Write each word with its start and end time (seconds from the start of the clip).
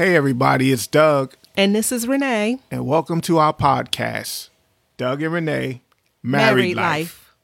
Hey, 0.00 0.16
everybody, 0.16 0.72
it's 0.72 0.86
Doug, 0.86 1.34
And 1.58 1.76
this 1.76 1.92
is 1.92 2.08
Renee. 2.08 2.58
and 2.70 2.86
welcome 2.86 3.20
to 3.20 3.36
our 3.36 3.52
podcast, 3.52 4.48
Doug 4.96 5.20
and 5.22 5.30
Renee 5.30 5.82
Married, 6.22 6.74
Life. 6.74 7.34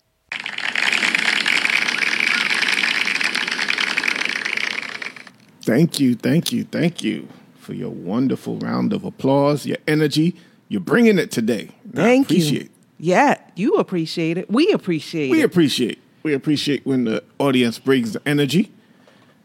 Thank 5.63 5.99
you, 5.99 6.15
thank 6.15 6.53
you, 6.53 6.65
thank 6.65 7.03
you 7.03 7.29
for 7.59 7.75
your 7.75 7.91
wonderful 7.91 8.59
round 8.59 8.93
of 8.93 9.05
applause, 9.05 9.67
your 9.67 9.79
energy. 9.89 10.37
You're 10.69 10.81
bringing 10.81 11.19
it 11.19 11.31
today. 11.33 11.71
Thank 11.93 12.27
appreciate 12.27 12.63
you. 12.63 12.69
Yeah, 12.99 13.39
you 13.57 13.75
appreciate 13.75 14.39
it. 14.39 14.51
We 14.51 14.71
appreciate 14.73 15.31
We 15.31 15.43
it. 15.43 15.45
appreciate. 15.45 15.99
We 16.23 16.33
appreciate 16.35 16.87
when 16.87 17.05
the 17.05 17.23
audience 17.39 17.79
brings 17.79 18.13
the 18.13 18.23
energy. 18.27 18.73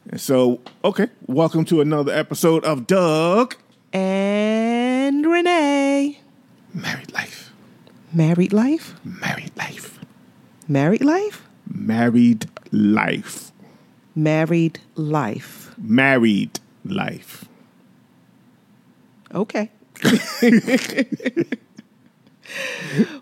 And 0.09 0.20
so, 0.20 0.61
okay, 0.83 1.07
welcome 1.27 1.63
to 1.65 1.79
another 1.79 2.11
episode 2.11 2.65
of 2.65 2.88
Doug 2.88 3.55
and 3.93 5.25
Renee. 5.25 6.19
Married 6.73 7.14
Life. 7.14 7.51
Married 8.11 8.51
life? 8.51 8.95
Married 9.04 9.56
Life. 9.56 10.00
Married 10.68 11.04
life? 11.04 11.47
Married 11.68 12.50
Life. 12.71 13.51
Married 14.15 14.79
life. 14.95 15.73
Married 15.78 16.59
Life. 16.83 17.45
Okay. 19.33 19.70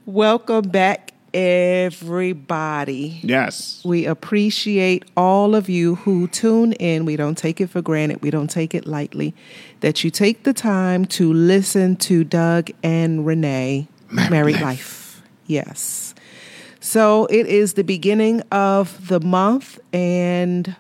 Welcome 0.06 0.70
back, 0.70 1.14
everybody. 1.34 3.20
Yes. 3.24 3.82
We 3.86 4.06
appreciate 4.06 5.06
all 5.16 5.56
of 5.56 5.70
you 5.70 5.96
who 5.96 6.28
tune 6.28 6.74
in. 6.74 7.06
We 7.06 7.16
don't 7.16 7.38
take 7.38 7.62
it 7.62 7.70
for 7.70 7.82
granted. 7.82 8.22
We 8.22 8.32
don't 8.32 8.50
take 8.50 8.76
it 8.76 8.86
lightly 8.86 9.34
that 9.82 10.04
you 10.04 10.12
take 10.12 10.44
the 10.44 10.54
time 10.54 11.06
to 11.06 11.32
listen 11.32 11.96
to 11.98 12.24
Doug 12.24 12.72
and 12.84 13.26
Renee 13.26 13.88
Married 14.12 14.56
Life. 14.56 14.64
Life. 14.64 15.22
Yes. 15.48 16.14
So 16.80 17.26
it 17.26 17.46
is 17.46 17.74
the 17.74 17.84
beginning 17.84 18.42
of 18.52 19.08
the 19.08 19.20
month, 19.20 19.80
and 19.92 20.76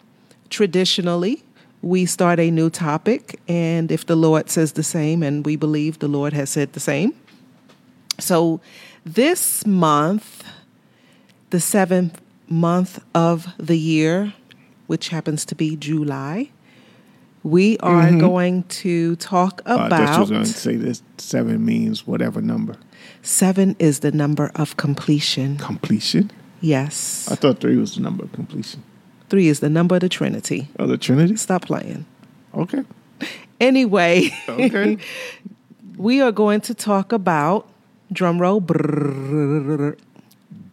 traditionally, 0.49 1.43
we 1.81 2.05
start 2.05 2.39
a 2.39 2.51
new 2.51 2.69
topic. 2.69 3.39
And 3.47 3.91
if 3.91 4.05
the 4.05 4.15
Lord 4.15 4.49
says 4.49 4.73
the 4.73 4.83
same, 4.83 5.23
and 5.23 5.45
we 5.45 5.55
believe 5.55 5.99
the 5.99 6.07
Lord 6.07 6.33
has 6.33 6.49
said 6.49 6.73
the 6.73 6.79
same. 6.79 7.13
So 8.19 8.61
this 9.15 9.65
month, 9.65 10.43
the 11.49 11.59
seventh 11.59 12.21
month 12.47 12.99
of 13.13 13.47
the 13.57 13.77
year, 13.77 14.33
which 14.87 15.09
happens 15.09 15.45
to 15.45 15.55
be 15.55 15.75
July, 15.75 16.49
we 17.43 17.77
are 17.79 18.11
going 18.11 18.63
to 18.63 19.15
talk 19.17 19.61
Uh, 19.65 19.75
I 19.75 19.87
about 19.87 20.19
was 20.19 20.29
going 20.29 20.43
to 20.43 20.47
say 20.49 20.75
this 20.75 21.01
seven 21.17 21.63
means 21.65 22.05
whatever 22.05 22.41
number. 22.41 22.75
seven 23.21 23.75
is 23.79 23.99
the 23.99 24.11
number 24.11 24.51
of 24.55 24.77
completion. 24.77 25.57
Completion? 25.57 26.31
Yes. 26.61 27.27
I 27.31 27.35
thought 27.35 27.59
three 27.61 27.77
was 27.77 27.95
the 27.95 28.01
number 28.01 28.23
of 28.25 28.31
completion. 28.33 28.83
Three 29.29 29.47
is 29.47 29.59
the 29.59 29.69
number 29.69 29.95
of 29.95 30.01
the 30.01 30.09
Trinity. 30.09 30.67
Oh, 30.77 30.87
the 30.87 30.97
Trinity? 30.97 31.35
Stop 31.35 31.65
playing. 31.65 32.05
Okay. 32.53 32.83
Anyway, 33.61 34.29
Okay. 34.47 34.97
we 35.97 36.21
are 36.21 36.31
going 36.31 36.61
to 36.61 36.73
talk 36.73 37.11
about 37.11 37.67
drum 38.11 38.39
roll. 38.41 38.61
brrrr. 38.61 39.97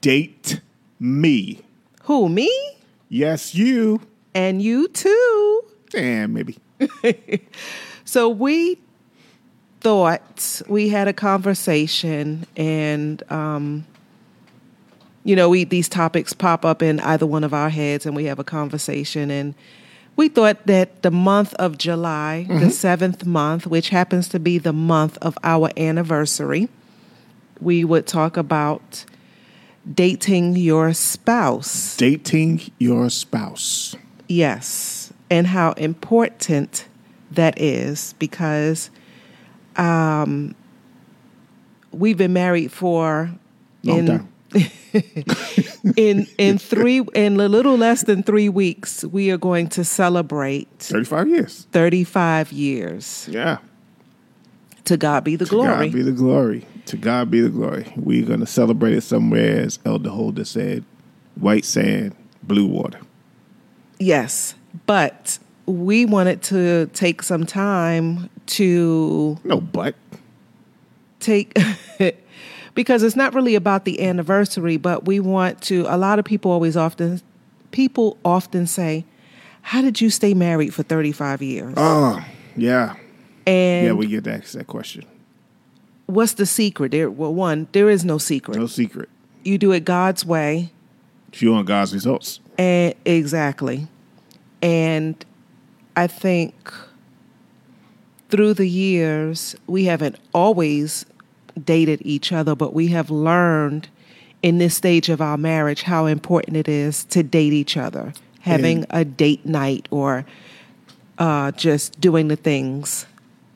Date 0.01 0.61
me. 1.01 1.61
Who, 2.03 2.29
me? 2.29 2.51
Yes, 3.09 3.55
you. 3.55 4.01
And 4.35 4.61
you 4.63 4.89
too. 4.89 5.65
And 5.95 6.35
maybe. 6.35 6.59
So 8.05 8.29
we 8.29 8.79
thought 9.81 10.63
we 10.69 10.89
had 10.89 11.09
a 11.09 11.13
conversation, 11.13 12.47
and 12.57 13.23
um, 13.33 13.85
you 15.25 15.35
know, 15.35 15.49
we 15.49 15.65
these 15.65 15.89
topics 15.89 16.33
pop 16.33 16.65
up 16.65 16.83
in 16.83 17.01
either 17.01 17.27
one 17.27 17.43
of 17.43 17.53
our 17.53 17.69
heads, 17.69 18.07
and 18.07 18.15
we 18.15 18.27
have 18.27 18.39
a 18.39 18.45
conversation. 18.45 19.31
And 19.31 19.55
we 20.15 20.29
thought 20.29 20.67
that 20.67 21.03
the 21.03 21.11
month 21.11 21.53
of 21.55 21.79
July, 21.79 22.47
the 22.49 22.71
seventh 22.71 23.27
month, 23.27 23.67
which 23.67 23.89
happens 23.89 24.29
to 24.29 24.39
be 24.39 24.59
the 24.59 24.73
month 24.73 25.19
of 25.21 25.37
our 25.43 25.71
anniversary, 25.77 26.69
we 27.61 27.85
would 27.85 28.07
talk 28.07 28.37
about 28.37 29.05
dating 29.93 30.57
your 30.57 30.93
spouse. 30.93 31.97
Dating 31.97 32.61
your 32.79 33.09
spouse. 33.11 33.97
Yes, 34.29 35.13
and 35.31 35.47
how 35.47 35.73
important 35.73 36.87
that 37.33 37.61
is 37.61 38.15
because 38.19 38.91
um, 39.77 40.55
we've 41.93 42.17
been 42.19 42.33
married 42.33 42.73
for 42.73 43.31
Long 43.85 43.99
in 43.99 44.07
time. 44.07 44.29
in 45.97 46.27
in 46.39 46.59
three 46.59 47.01
in 47.15 47.39
a 47.39 47.49
little 47.49 47.77
less 47.77 48.05
than 48.05 48.23
three 48.23 48.49
weeks. 48.49 49.05
We 49.05 49.31
are 49.31 49.37
going 49.39 49.69
to 49.71 49.85
celebrate 49.85 50.69
35 50.79 51.29
years. 51.29 51.67
thirty 51.73 52.05
five 52.05 52.53
years. 52.53 53.29
Yeah. 53.31 53.59
To 54.85 54.97
God 54.97 55.25
be 55.25 55.37
the 55.37 55.45
To 55.45 55.51
glory. 55.51 55.87
God 55.89 55.93
be 55.93 56.03
the 56.03 56.13
glory. 56.13 56.65
To 56.87 56.97
God 56.97 57.31
be 57.31 57.41
the 57.41 57.49
glory. 57.49 57.93
We're 57.97 58.25
going 58.27 58.41
to 58.41 58.47
celebrate 58.47 58.95
it 58.95 59.03
somewhere, 59.03 59.61
as 59.61 59.79
Elder 59.85 60.11
Holder 60.11 60.45
said 60.45 60.85
white 61.35 61.65
sand, 61.65 62.15
blue 62.43 62.67
water. 62.67 63.01
yes, 63.99 64.55
but 64.87 65.39
we 65.67 66.05
wanted 66.07 66.43
to 66.45 66.87
take 66.95 67.23
some 67.23 67.45
time 67.45 68.31
to 68.47 69.37
No, 69.43 69.61
but. 69.61 69.95
take 71.19 71.57
because 72.75 73.03
it's 73.03 73.17
not 73.17 73.35
really 73.35 73.55
about 73.57 73.85
the 73.85 74.01
anniversary, 74.07 74.77
but 74.77 75.07
we 75.07 75.19
want 75.19 75.61
to 75.63 75.85
a 75.89 75.97
lot 75.99 76.19
of 76.21 76.25
people 76.25 76.51
always 76.53 76.77
often 76.77 77.21
people 77.73 78.17
often 78.25 78.67
say, 78.67 79.05
How 79.63 79.83
did 79.83 80.01
you 80.01 80.09
stay 80.09 80.35
married 80.35 80.73
for 80.73 80.83
35 80.85 81.43
years? 81.43 81.75
Oh, 81.77 82.25
yeah. 82.57 82.95
and 83.47 83.87
Yeah, 83.87 83.93
we 83.93 84.07
get 84.07 84.27
asked 84.29 84.53
that 84.53 84.69
question. 84.69 85.05
What's 86.07 86.35
the 86.35 86.47
secret? 86.47 86.93
There 86.93 87.11
well 87.11 87.35
one, 87.35 87.69
there 87.73 87.91
is 87.91 88.05
no 88.05 88.19
secret. 88.19 88.59
No 88.59 88.67
secret. 88.67 89.09
You 89.45 89.59
do 89.59 89.73
it 89.73 89.85
God's 89.85 90.25
way. 90.25 90.73
You 91.35 91.53
want 91.53 91.67
God's 91.67 91.93
results. 91.93 92.41
And 92.57 92.95
exactly. 93.05 93.89
And 94.63 95.23
I 95.95 96.07
think 96.07 96.73
through 98.31 98.55
the 98.55 98.67
years, 98.67 99.55
we 99.67 99.85
haven't 99.85 100.17
always 100.35 101.07
dated 101.63 102.01
each 102.05 102.33
other, 102.33 102.55
but 102.55 102.75
we 102.75 102.89
have 102.89 103.11
learned 103.11 103.89
in 104.43 104.59
this 104.59 104.75
stage 104.75 105.09
of 105.09 105.21
our 105.21 105.37
marriage 105.37 105.83
how 105.83 106.07
important 106.07 106.57
it 106.57 106.69
is 106.69 107.05
to 107.05 107.23
date 107.23 107.53
each 107.53 107.77
other, 107.77 108.13
having 108.41 108.85
a 108.91 109.05
date 109.05 109.45
night 109.47 109.89
or 109.91 110.25
uh, 111.19 111.51
just 111.53 112.01
doing 112.01 112.29
the 112.29 112.37
things. 112.37 113.07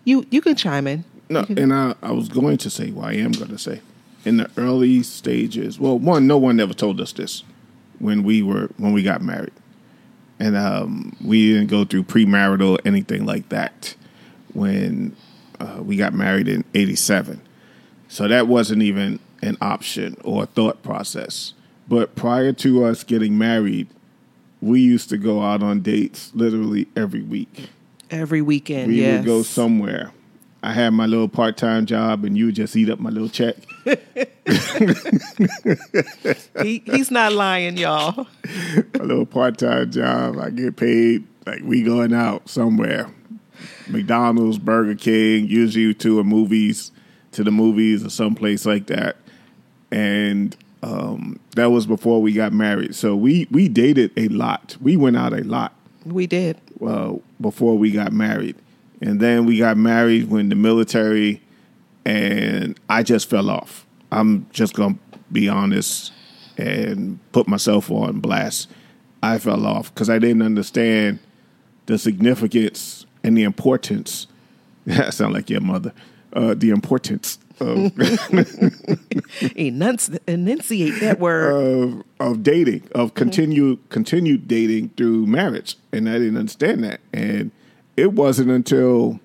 You 0.05 0.27
you 0.31 0.41
can 0.41 0.57
chime 0.57 0.87
in. 0.87 1.05
No, 1.31 1.47
and 1.49 1.73
I, 1.73 1.95
I 2.03 2.11
was 2.11 2.29
going 2.29 2.59
to 2.59 2.69
say, 2.69 2.91
well, 2.91 3.07
I 3.07 3.13
am 3.13 3.31
going 3.31 3.51
to 3.51 3.59
say, 3.59 3.81
in 4.25 4.39
the 4.39 4.51
early 4.57 5.05
stages, 5.05 5.79
well, 5.79 5.97
one, 5.97 6.27
no 6.27 6.37
one 6.37 6.59
ever 6.59 6.75
told 6.75 7.01
us 7.01 7.13
this 7.13 7.45
when 8.01 8.25
we 8.25 8.43
were 8.43 8.69
when 8.79 8.93
we 8.93 9.05
got 9.05 9.23
married, 9.23 9.53
and 10.41 10.57
um, 10.57 11.17
we 11.25 11.53
didn't 11.53 11.69
go 11.69 11.85
through 11.85 12.03
premarital 12.03 12.79
or 12.79 12.79
anything 12.85 13.25
like 13.25 13.49
that 13.51 13.95
when 14.55 15.15
uh, 15.61 15.79
we 15.81 15.97
got 15.97 16.13
married 16.13 16.49
in 16.49 16.65
'87. 16.75 17.41
So 18.09 18.27
that 18.27 18.49
wasn't 18.49 18.83
even 18.83 19.21
an 19.41 19.57
option 19.61 20.17
or 20.25 20.43
a 20.43 20.47
thought 20.47 20.83
process. 20.83 21.55
But 21.89 22.17
prior 22.17 22.53
to 22.55 22.85
us 22.85 23.05
getting 23.05 23.39
married, 23.39 23.87
we 24.61 24.81
used 24.81 25.09
to 25.11 25.17
go 25.17 25.43
out 25.43 25.63
on 25.63 25.81
dates 25.81 26.33
literally 26.35 26.89
every 26.97 27.23
week. 27.23 27.69
Every 28.11 28.43
weekend, 28.43 28.89
We 28.89 29.03
yes. 29.03 29.21
would 29.21 29.27
go 29.27 29.43
somewhere. 29.43 30.13
I 30.63 30.73
had 30.73 30.91
my 30.91 31.07
little 31.07 31.29
part 31.29 31.57
time 31.57 31.87
job, 31.87 32.25
and 32.25 32.37
you 32.37 32.47
would 32.47 32.55
just 32.55 32.77
eat 32.77 32.91
up 32.91 33.01
my 33.01 33.11
little 33.11 33.31
check. 33.31 33.57
he, 36.63 36.83
he's 36.85 37.11
not 37.11 37.33
lying, 37.33 37.77
y'all. 37.79 38.27
my 38.95 39.05
little 39.05 39.27
part 39.27 39.59
time 39.59 39.91
job. 39.91 40.39
I 40.39 40.51
get 40.51 40.77
paid 40.77 41.27
like 41.47 41.63
we 41.63 41.83
going 41.83 42.13
out 42.13 42.49
somewhere. 42.49 43.11
McDonald's, 43.89 44.59
Burger 44.59 44.95
King, 44.95 45.49
usually 45.49 45.95
to 45.95 46.21
a 46.21 46.25
movies, 46.25 46.93
to 47.33 47.43
the 47.43 47.51
movies 47.51 48.05
or 48.05 48.11
someplace 48.11 48.65
like 48.67 48.87
that. 48.87 49.17
And 49.91 50.57
um, 50.83 51.41
that 51.57 51.71
was 51.71 51.87
before 51.87 52.23
we 52.23 52.33
got 52.33 52.53
married. 52.53 52.95
So 52.95 53.17
we 53.17 53.49
we 53.51 53.69
dated 53.69 54.13
a 54.17 54.29
lot. 54.29 54.77
We 54.81 54.97
went 54.97 55.17
out 55.17 55.33
a 55.33 55.43
lot. 55.43 55.75
We 56.05 56.27
did. 56.27 56.59
uh, 56.85 57.15
before 57.41 57.77
we 57.77 57.91
got 57.91 58.13
married. 58.13 58.57
And 59.01 59.21
then 59.21 59.47
we 59.47 59.59
got 59.59 59.77
married 59.77 60.29
when 60.29 60.49
the 60.49 60.55
military, 60.55 61.43
and 62.05 62.79
I 62.89 63.03
just 63.03 63.31
fell 63.31 63.51
off. 63.51 63.87
I'm 64.13 64.47
just 64.53 64.75
going 64.75 64.99
to 65.13 65.19
be 65.33 65.49
honest 65.49 66.13
and 66.59 67.19
put 67.33 67.49
myself 67.49 67.91
on 67.91 68.21
blast. 68.21 68.69
I 69.23 69.39
fell 69.39 69.67
off 69.67 69.95
because 69.95 70.11
I 70.11 70.19
didn't 70.19 70.43
understand 70.43 71.19
the 71.87 71.99
significance 71.99 73.07
and 73.23 73.37
the 73.37 73.43
importance 73.43 74.27
That 74.87 75.15
sound 75.15 75.35
like 75.35 75.51
your 75.51 75.61
mother. 75.61 75.93
Uh, 76.33 76.55
the 76.55 76.71
importance 76.71 77.39
of 77.59 77.77
Enunci- 79.57 80.19
enunciate 80.27 81.01
that 81.01 81.19
word. 81.21 81.53
of, 82.21 82.29
of 82.29 82.43
dating, 82.43 82.89
of 82.95 83.15
continued 83.15 83.79
continued 83.91 84.49
dating 84.49 84.91
through 84.97 85.27
marriage, 85.27 85.77
and 85.93 86.09
I 86.09 86.15
didn't 86.15 86.39
understand 86.39 86.85
that. 86.85 87.01
And 87.13 87.51
it 87.97 88.13
wasn't 88.13 88.51
until, 88.51 89.21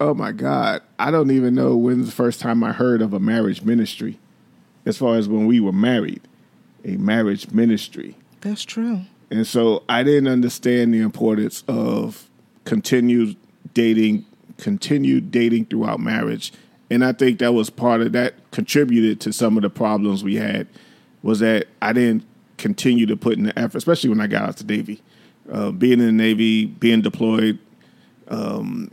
oh 0.00 0.14
my 0.14 0.32
God, 0.32 0.82
I 0.98 1.10
don't 1.10 1.30
even 1.30 1.54
know 1.54 1.76
when's 1.76 2.06
the 2.06 2.12
first 2.12 2.40
time 2.40 2.62
I 2.62 2.72
heard 2.72 3.02
of 3.02 3.12
a 3.12 3.20
marriage 3.20 3.62
ministry, 3.62 4.18
as 4.84 4.98
far 4.98 5.16
as 5.16 5.28
when 5.28 5.46
we 5.46 5.60
were 5.60 5.72
married, 5.72 6.22
a 6.84 6.96
marriage 6.96 7.50
ministry. 7.50 8.16
That's 8.40 8.64
true. 8.64 9.02
And 9.30 9.46
so 9.46 9.82
I 9.88 10.02
didn't 10.02 10.28
understand 10.28 10.94
the 10.94 11.00
importance 11.00 11.64
of 11.66 12.28
continued 12.64 13.36
dating, 13.72 14.26
continued 14.58 15.30
dating 15.30 15.66
throughout 15.66 16.00
marriage. 16.00 16.52
And 16.90 17.04
I 17.04 17.12
think 17.12 17.38
that 17.38 17.52
was 17.52 17.70
part 17.70 18.02
of 18.02 18.12
that 18.12 18.34
contributed 18.50 19.20
to 19.22 19.32
some 19.32 19.56
of 19.56 19.62
the 19.62 19.70
problems 19.70 20.22
we 20.22 20.36
had 20.36 20.68
was 21.22 21.40
that 21.40 21.66
I 21.80 21.92
didn't 21.92 22.24
continue 22.58 23.06
to 23.06 23.16
put 23.16 23.38
in 23.38 23.44
the 23.44 23.58
effort, 23.58 23.78
especially 23.78 24.10
when 24.10 24.20
I 24.20 24.26
got 24.26 24.42
out 24.42 24.56
to 24.58 24.66
Navy. 24.66 25.02
Uh, 25.50 25.70
being 25.70 26.00
in 26.00 26.06
the 26.06 26.12
Navy, 26.12 26.66
being 26.66 27.02
deployed, 27.02 27.58
um, 28.28 28.90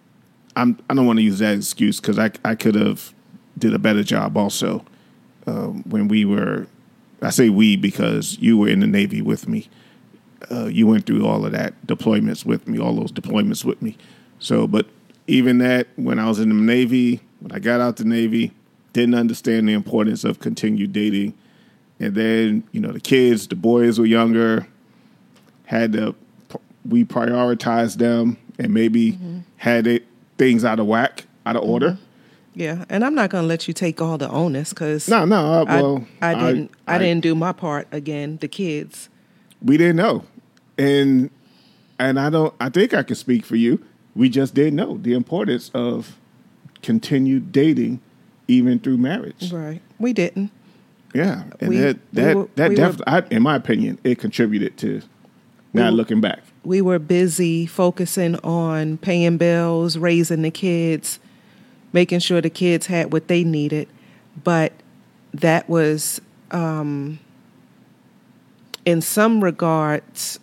I'm, 0.55 0.77
I 0.89 0.93
don't 0.93 1.05
want 1.05 1.17
to 1.19 1.23
use 1.23 1.39
that 1.39 1.55
excuse 1.55 1.99
because 2.01 2.19
I, 2.19 2.31
I 2.43 2.55
could 2.55 2.75
have 2.75 3.13
did 3.57 3.73
a 3.73 3.79
better 3.79 4.03
job 4.03 4.35
also 4.35 4.85
um, 5.47 5.83
when 5.83 6.07
we 6.07 6.25
were, 6.25 6.67
I 7.21 7.29
say 7.29 7.49
we 7.49 7.77
because 7.77 8.37
you 8.39 8.57
were 8.57 8.67
in 8.67 8.81
the 8.81 8.87
Navy 8.87 9.21
with 9.21 9.47
me 9.47 9.69
uh, 10.49 10.65
you 10.65 10.87
went 10.87 11.05
through 11.05 11.25
all 11.25 11.45
of 11.45 11.51
that 11.51 11.73
deployments 11.85 12.45
with 12.45 12.67
me, 12.67 12.79
all 12.79 12.95
those 12.95 13.11
deployments 13.11 13.63
with 13.63 13.81
me. 13.81 13.97
So, 14.39 14.67
but 14.67 14.87
even 15.27 15.59
that, 15.59 15.87
when 15.95 16.17
I 16.17 16.27
was 16.27 16.39
in 16.39 16.49
the 16.49 16.55
Navy, 16.55 17.21
when 17.39 17.51
I 17.51 17.59
got 17.59 17.81
out 17.81 17.97
the 17.97 18.05
Navy, 18.05 18.51
didn't 18.93 19.15
understand 19.15 19.67
the 19.67 19.73
importance 19.73 20.23
of 20.23 20.39
continued 20.39 20.93
dating. 20.93 21.33
And 21.99 22.15
then, 22.15 22.63
you 22.71 22.81
know, 22.81 22.91
the 22.91 22.99
kids, 22.99 23.47
the 23.47 23.55
boys 23.55 23.99
were 23.99 24.05
younger, 24.05 24.67
had 25.65 25.93
to, 25.93 26.15
we 26.87 27.03
prioritized 27.05 27.97
them 27.97 28.37
and 28.59 28.73
maybe 28.73 29.17
had 29.57 29.87
it, 29.87 30.05
things 30.37 30.63
out 30.65 30.79
of 30.79 30.85
whack, 30.87 31.25
out 31.45 31.55
of 31.55 31.63
order. 31.63 31.97
Yeah, 32.53 32.83
and 32.89 33.05
I'm 33.05 33.15
not 33.15 33.29
going 33.29 33.43
to 33.43 33.47
let 33.47 33.67
you 33.67 33.73
take 33.73 34.01
all 34.01 34.17
the 34.17 34.29
onus 34.29 34.71
because 34.71 35.07
No, 35.07 35.23
no, 35.25 35.37
uh, 35.37 35.65
I, 35.67 35.81
well, 35.81 36.05
I 36.21 36.33
didn't. 36.33 36.71
I, 36.87 36.97
didn't 36.97 37.21
do 37.21 37.33
my 37.33 37.53
part 37.53 37.87
again. 37.91 38.37
The 38.41 38.47
kids. 38.49 39.07
we 39.61 39.77
didn't 39.77 39.95
know 39.97 40.25
and 40.77 41.29
and 41.99 42.17
i 42.19 42.29
don't 42.29 42.53
i 42.59 42.67
think 42.69 42.93
i 42.95 43.03
can 43.03 43.15
speak 43.15 43.45
for 43.45 43.55
you 43.57 43.83
we 44.15 44.27
just 44.29 44.53
didn't 44.55 44.75
know 44.75 44.97
the 44.97 45.13
importance 45.13 45.69
of 45.75 46.15
continued 46.81 47.51
dating 47.51 47.99
even 48.47 48.79
through 48.79 48.97
marriage 48.97 49.51
Right. 49.51 49.81
We 49.99 50.13
didn't. 50.13 50.49
yeah 51.13 51.43
and 51.59 51.69
We- 51.69 51.77
that 51.77 51.97
we 52.13 52.21
that 52.21 52.35
were- 52.35 52.49
that 52.55 52.69
we 52.69 52.75
were- 52.75 52.81
definitely 52.81 53.13
I, 53.13 53.19
in 53.35 53.43
my 53.43 53.55
opinion 53.55 53.99
it 54.03 54.17
contributed 54.17 54.77
to 54.77 55.01
not 55.73 55.91
were- 55.91 55.97
looking 55.97 56.21
back 56.21 56.39
We 56.63 56.81
were 56.81 56.99
busy 56.99 57.65
focusing 57.65 58.35
on 58.37 58.97
paying 58.97 59.37
bills, 59.37 59.97
raising 59.97 60.43
the 60.43 60.51
kids, 60.51 61.19
making 61.91 62.19
sure 62.19 62.39
the 62.41 62.49
kids 62.51 62.85
had 62.87 63.11
what 63.11 63.27
they 63.27 63.43
needed, 63.43 63.87
but 64.43 64.73
that 65.33 65.67
was, 65.67 66.21
um, 66.51 67.19
in 68.85 69.01
some 69.01 69.43
regards, 69.43 70.39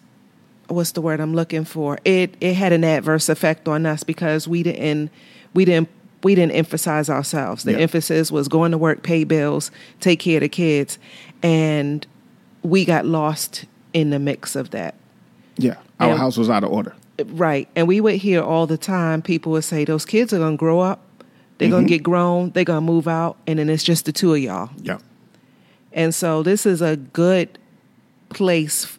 what's 0.68 0.92
the 0.92 1.00
word 1.00 1.20
I'm 1.20 1.34
looking 1.34 1.64
for? 1.64 1.98
It 2.04 2.34
it 2.40 2.54
had 2.54 2.72
an 2.72 2.84
adverse 2.84 3.28
effect 3.28 3.68
on 3.68 3.86
us 3.86 4.02
because 4.02 4.46
we 4.48 4.62
didn't 4.62 5.10
we 5.54 5.64
didn't 5.64 5.88
we 6.22 6.34
didn't 6.34 6.52
emphasize 6.52 7.08
ourselves. 7.08 7.62
The 7.64 7.72
Yeah. 7.72 7.78
emphasis 7.78 8.30
was 8.32 8.48
going 8.48 8.72
to 8.72 8.78
work, 8.78 9.02
pay 9.02 9.24
bills, 9.24 9.70
take 10.00 10.18
care 10.20 10.38
of 10.38 10.42
the 10.42 10.48
kids, 10.48 10.98
and 11.42 12.06
we 12.62 12.84
got 12.84 13.06
lost 13.06 13.64
in 13.92 14.10
the 14.10 14.18
mix 14.18 14.56
of 14.56 14.70
that. 14.70 14.94
Yeah 15.58 15.76
our 16.00 16.10
And- 16.10 16.18
house 16.18 16.36
was 16.36 16.48
out 16.48 16.64
of 16.64 16.70
order 16.70 16.94
Right. 17.26 17.68
And 17.74 17.88
we 17.88 18.00
would 18.00 18.16
hear 18.16 18.42
all 18.42 18.66
the 18.66 18.78
time 18.78 19.22
people 19.22 19.52
would 19.52 19.64
say, 19.64 19.84
Those 19.84 20.04
kids 20.04 20.32
are 20.32 20.38
gonna 20.38 20.56
grow 20.56 20.80
up, 20.80 21.00
they're 21.58 21.68
gonna 21.68 21.82
mm-hmm. 21.82 21.88
get 21.88 22.02
grown, 22.02 22.50
they're 22.50 22.64
gonna 22.64 22.80
move 22.80 23.08
out, 23.08 23.36
and 23.46 23.58
then 23.58 23.68
it's 23.68 23.82
just 23.82 24.04
the 24.04 24.12
two 24.12 24.34
of 24.34 24.38
y'all. 24.38 24.70
yeah 24.80 24.98
And 25.92 26.14
so 26.14 26.42
this 26.42 26.64
is 26.64 26.80
a 26.80 26.96
good 26.96 27.58
place 28.28 28.98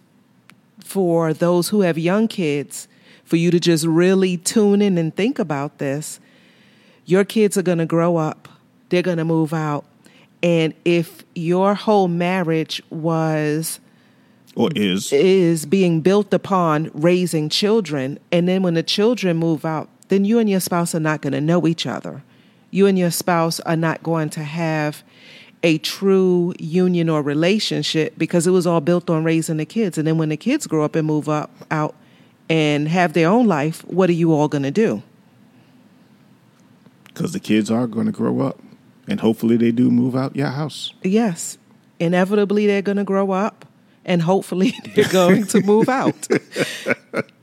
for 0.80 1.34
those 1.34 1.70
who 1.70 1.82
have 1.82 1.98
young 1.98 2.28
kids 2.28 2.88
for 3.24 3.36
you 3.36 3.52
to 3.52 3.60
just 3.60 3.86
really 3.86 4.38
tune 4.38 4.82
in 4.82 4.98
and 4.98 5.16
think 5.16 5.38
about 5.38 5.78
this. 5.78 6.20
Your 7.06 7.24
kids 7.24 7.58
are 7.58 7.62
going 7.62 7.78
to 7.78 7.86
grow 7.86 8.18
up, 8.18 8.50
they're 8.90 9.04
going 9.04 9.18
to 9.18 9.26
move 9.26 9.54
out. 9.54 9.86
And 10.42 10.74
if 10.84 11.24
your 11.36 11.76
whole 11.76 12.08
marriage 12.08 12.82
was 12.90 13.80
or 14.56 14.70
is. 14.76 15.12
is 15.14 15.66
being 15.66 16.02
built 16.02 16.34
upon 16.34 16.92
raising 16.94 17.50
children. 17.50 18.20
And 18.32 18.48
then 18.48 18.64
when 18.64 18.74
the 18.74 18.84
children 18.84 19.38
move 19.38 19.66
out 19.66 19.90
then 20.10 20.26
you 20.26 20.40
and 20.40 20.50
your 20.50 20.60
spouse 20.60 20.94
are 20.94 21.00
not 21.00 21.22
going 21.22 21.34
to 21.34 21.42
know 21.42 21.66
each 21.66 21.86
other. 21.86 22.24
You 22.72 22.88
and 22.88 23.00
your 23.00 23.12
spouse 23.12 23.60
are 23.62 23.76
not 23.76 24.04
going 24.04 24.30
to 24.32 24.44
have 24.44 25.04
a 25.64 25.78
true 25.80 26.54
union 26.60 27.10
or 27.10 27.22
relationship 27.22 28.14
because 28.18 28.46
it 28.46 28.52
was 28.52 28.68
all 28.68 28.82
built 28.82 29.10
on 29.10 29.24
raising 29.24 29.58
the 29.58 29.66
kids. 29.66 29.98
And 29.98 30.08
then 30.08 30.18
when 30.18 30.30
the 30.30 30.38
kids 30.38 30.68
grow 30.68 30.84
up 30.84 30.96
and 30.96 31.08
move 31.08 31.30
up 31.30 31.52
out 31.72 31.96
and 32.50 32.88
have 32.88 33.14
their 33.14 33.30
own 33.30 33.46
life 33.46 33.86
what 33.86 34.10
are 34.10 34.14
you 34.14 34.34
all 34.34 34.48
going 34.48 34.64
to 34.64 34.72
do? 34.72 35.02
Because 37.06 37.34
the 37.34 37.40
kids 37.40 37.70
are 37.70 37.88
going 37.88 38.06
to 38.06 38.12
grow 38.12 38.42
up 38.42 38.60
and 39.08 39.20
hopefully 39.20 39.58
they 39.58 39.72
do 39.72 39.92
move 39.92 40.16
out 40.16 40.36
your 40.36 40.48
house. 40.48 40.94
Yes. 41.04 41.58
Inevitably 42.00 42.66
they're 42.66 42.82
going 42.82 42.98
to 42.98 43.04
grow 43.04 43.32
up 43.32 43.66
and 44.06 44.22
hopefully 44.22 44.74
they're 44.96 45.10
going 45.10 45.46
to 45.48 45.62
move 45.62 45.90
out. 45.90 46.28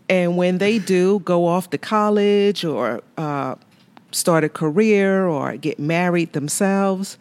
And 0.08 0.36
when 0.36 0.58
they 0.58 0.78
do 0.78 1.18
go 1.18 1.46
off 1.46 1.70
to 1.70 1.78
college 1.78 2.64
or 2.64 3.02
uh, 3.18 3.56
start 4.12 4.44
a 4.44 4.48
career 4.48 5.26
or 5.26 5.56
get 5.56 5.80
married 5.80 6.32
themselves 6.32 7.18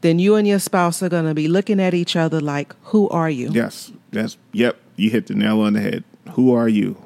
then 0.00 0.18
you 0.18 0.36
and 0.36 0.46
your 0.46 0.58
spouse 0.58 1.02
are 1.02 1.08
going 1.08 1.24
to 1.24 1.34
be 1.34 1.48
looking 1.48 1.80
at 1.80 1.94
each 1.94 2.16
other 2.16 2.40
like 2.40 2.74
who 2.84 3.08
are 3.08 3.30
you? 3.30 3.50
Yes. 3.50 3.92
That's 4.12 4.36
yep 4.52 4.78
you 4.96 5.10
hit 5.10 5.26
the 5.26 5.34
nail 5.34 5.60
on 5.60 5.74
the 5.74 5.80
head. 5.80 6.04
Who 6.32 6.54
are 6.54 6.68
you? 6.68 6.96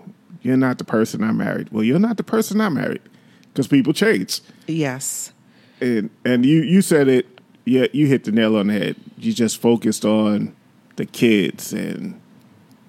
You're 0.43 0.57
not 0.57 0.79
the 0.79 0.85
person 0.85 1.23
i 1.23 1.33
married. 1.33 1.71
Well 1.71 1.85
you're 1.85 1.99
not 1.99 2.17
the 2.17 2.25
person 2.25 2.61
i 2.61 2.69
married 2.69 3.03
because 3.49 3.67
people 3.67 3.93
change. 3.93 4.41
Yes. 4.67 5.33
And 5.81 6.11
and 6.25 6.45
you 6.45 6.63
you 6.63 6.83
said 6.83 7.09
it. 7.09 7.27
Yeah 7.65 7.87
you 7.93 8.07
hit 8.07 8.25
the 8.25 8.33
nail 8.33 8.57
on 8.57 8.67
the 8.67 8.75
head. 8.75 8.97
You 9.17 9.33
just 9.33 9.61
focused 9.61 10.05
on 10.05 10.55
the 10.97 11.07
kids 11.07 11.73
and 11.73 12.21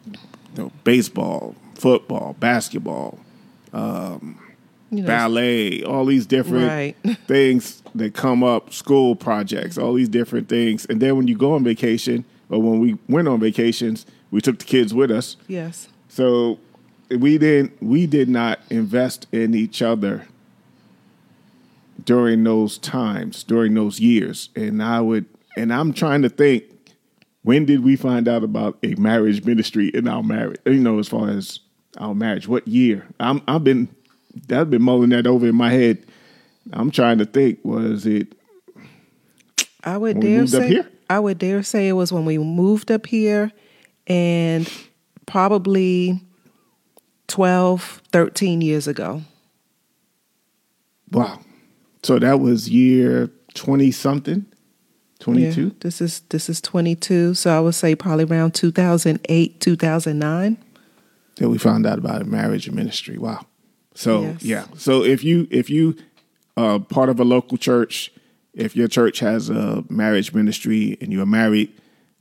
you 0.06 0.18
know 0.64 0.72
baseball 0.84 1.56
football 1.76 2.36
basketball 2.40 3.20
um, 3.74 4.40
you 4.92 5.02
know, 5.02 5.08
ballet 5.08 5.84
all 5.84 6.06
these 6.06 6.26
different 6.26 6.68
Right. 6.68 7.18
things 7.28 7.82
that 7.96 8.14
come 8.14 8.44
up 8.44 8.72
school 8.74 9.16
projects 9.16 9.78
all 9.78 9.94
these 9.94 10.10
different 10.10 10.50
things 10.50 10.86
and 10.86 11.02
then 11.02 11.16
when 11.18 11.28
you 11.28 11.38
go 11.38 11.54
on 11.54 11.64
vacation 11.64 12.26
or 12.50 12.62
when 12.62 12.80
we 12.80 12.98
went 13.10 13.28
on 13.28 13.40
vacations 13.40 14.06
we 14.32 14.42
took 14.42 14.60
the 14.60 14.66
kids 14.66 14.94
with 14.94 15.10
us 15.12 15.38
yes 15.48 15.88
so 16.10 16.60
we 17.10 17.38
didn't 17.38 17.82
we 17.82 18.06
did 18.06 18.30
not 18.30 18.60
invest 18.70 19.28
in 19.32 19.54
each 19.54 19.82
other 19.82 20.28
during 22.06 22.44
those 22.44 22.78
times, 22.80 23.44
during 23.44 23.76
those 23.76 24.00
years. 24.00 24.50
And 24.56 24.82
I 24.82 25.00
would 25.02 25.26
and 25.56 25.72
I'm 25.74 25.94
trying 25.94 26.22
to 26.24 26.30
think 26.30 26.64
when 27.44 27.66
did 27.66 27.84
we 27.84 27.96
find 27.96 28.28
out 28.28 28.44
about 28.44 28.78
a 28.84 28.96
marriage 28.96 29.44
ministry 29.46 29.90
in 29.90 30.08
our 30.08 30.24
marriage? 30.24 30.60
You 30.66 30.76
know, 30.76 31.00
as 31.00 31.08
far 31.08 31.30
as 31.30 31.60
our 31.98 32.16
marriage, 32.16 32.48
what 32.48 32.68
year? 32.68 33.06
I'm 33.20 33.42
I've 33.48 33.64
been 33.64 33.88
I've 34.50 34.70
been 34.70 34.82
mulling 34.82 35.10
that 35.10 35.28
over 35.28 35.48
in 35.48 35.56
my 35.56 35.72
head. 35.72 36.06
I'm 36.72 36.92
trying 36.92 37.18
to 37.20 37.26
think, 37.26 37.60
was 37.64 38.06
it 38.06 38.34
I 39.84 39.98
would 39.98 40.20
dare 40.20 40.48
say? 40.48 40.84
I 41.10 41.20
would 41.20 41.38
dare 41.38 41.64
say 41.64 41.88
it 41.90 41.94
was 41.94 42.12
when 42.14 42.26
we 42.26 42.38
moved 42.38 42.90
up 42.92 43.06
here 43.06 43.52
and 44.08 44.72
probably 45.26 46.22
12, 47.28 48.02
13 48.12 48.62
years 48.62 48.88
ago. 48.88 49.22
wow. 51.12 51.40
So 52.04 52.20
that 52.20 52.40
was 52.40 52.70
year 52.70 53.30
twenty 53.54 53.92
something? 53.92 54.46
Twenty 55.24 55.54
two? 55.54 55.68
Yeah, 55.68 55.74
this 55.80 56.02
is 56.02 56.20
this 56.30 56.50
is 56.50 56.60
22, 56.60 57.34
so 57.34 57.56
I 57.56 57.60
would 57.62 57.76
say 57.76 57.96
probably 57.96 58.26
around 58.26 58.54
2008, 58.56 59.62
2009. 59.62 60.58
that 61.38 61.50
we 61.50 61.58
found 61.58 61.86
out 61.86 61.98
about 61.98 62.22
a 62.22 62.26
marriage 62.26 62.70
ministry. 62.70 63.18
Wow. 63.18 63.46
So 63.96 64.24
Yes. 64.24 64.44
yeah. 64.44 64.66
So 64.78 65.04
if 65.04 65.24
you 65.24 65.48
if 65.50 65.70
you 65.70 65.96
are 66.58 66.78
part 66.80 67.08
of 67.10 67.20
a 67.22 67.24
local 67.24 67.58
church, 67.58 68.12
if 68.54 68.76
your 68.76 68.90
church 68.90 69.20
has 69.20 69.50
a 69.50 69.84
marriage 69.90 70.34
ministry 70.34 70.98
and 71.00 71.14
you're 71.14 71.26
married, 71.26 71.72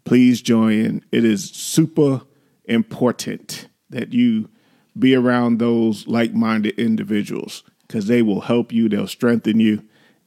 please 0.04 0.40
join. 0.40 1.02
It 1.10 1.24
is 1.24 1.50
super 1.50 2.22
important 2.66 3.66
that 3.90 4.12
you 4.12 4.48
be 4.96 5.14
around 5.16 5.58
those 5.58 6.06
like-minded 6.06 6.78
individuals 6.78 7.64
because 7.86 8.06
they 8.06 8.22
will 8.22 8.42
help 8.42 8.72
you. 8.72 8.88
They'll 8.88 9.08
strengthen 9.08 9.58
you. 9.58 9.82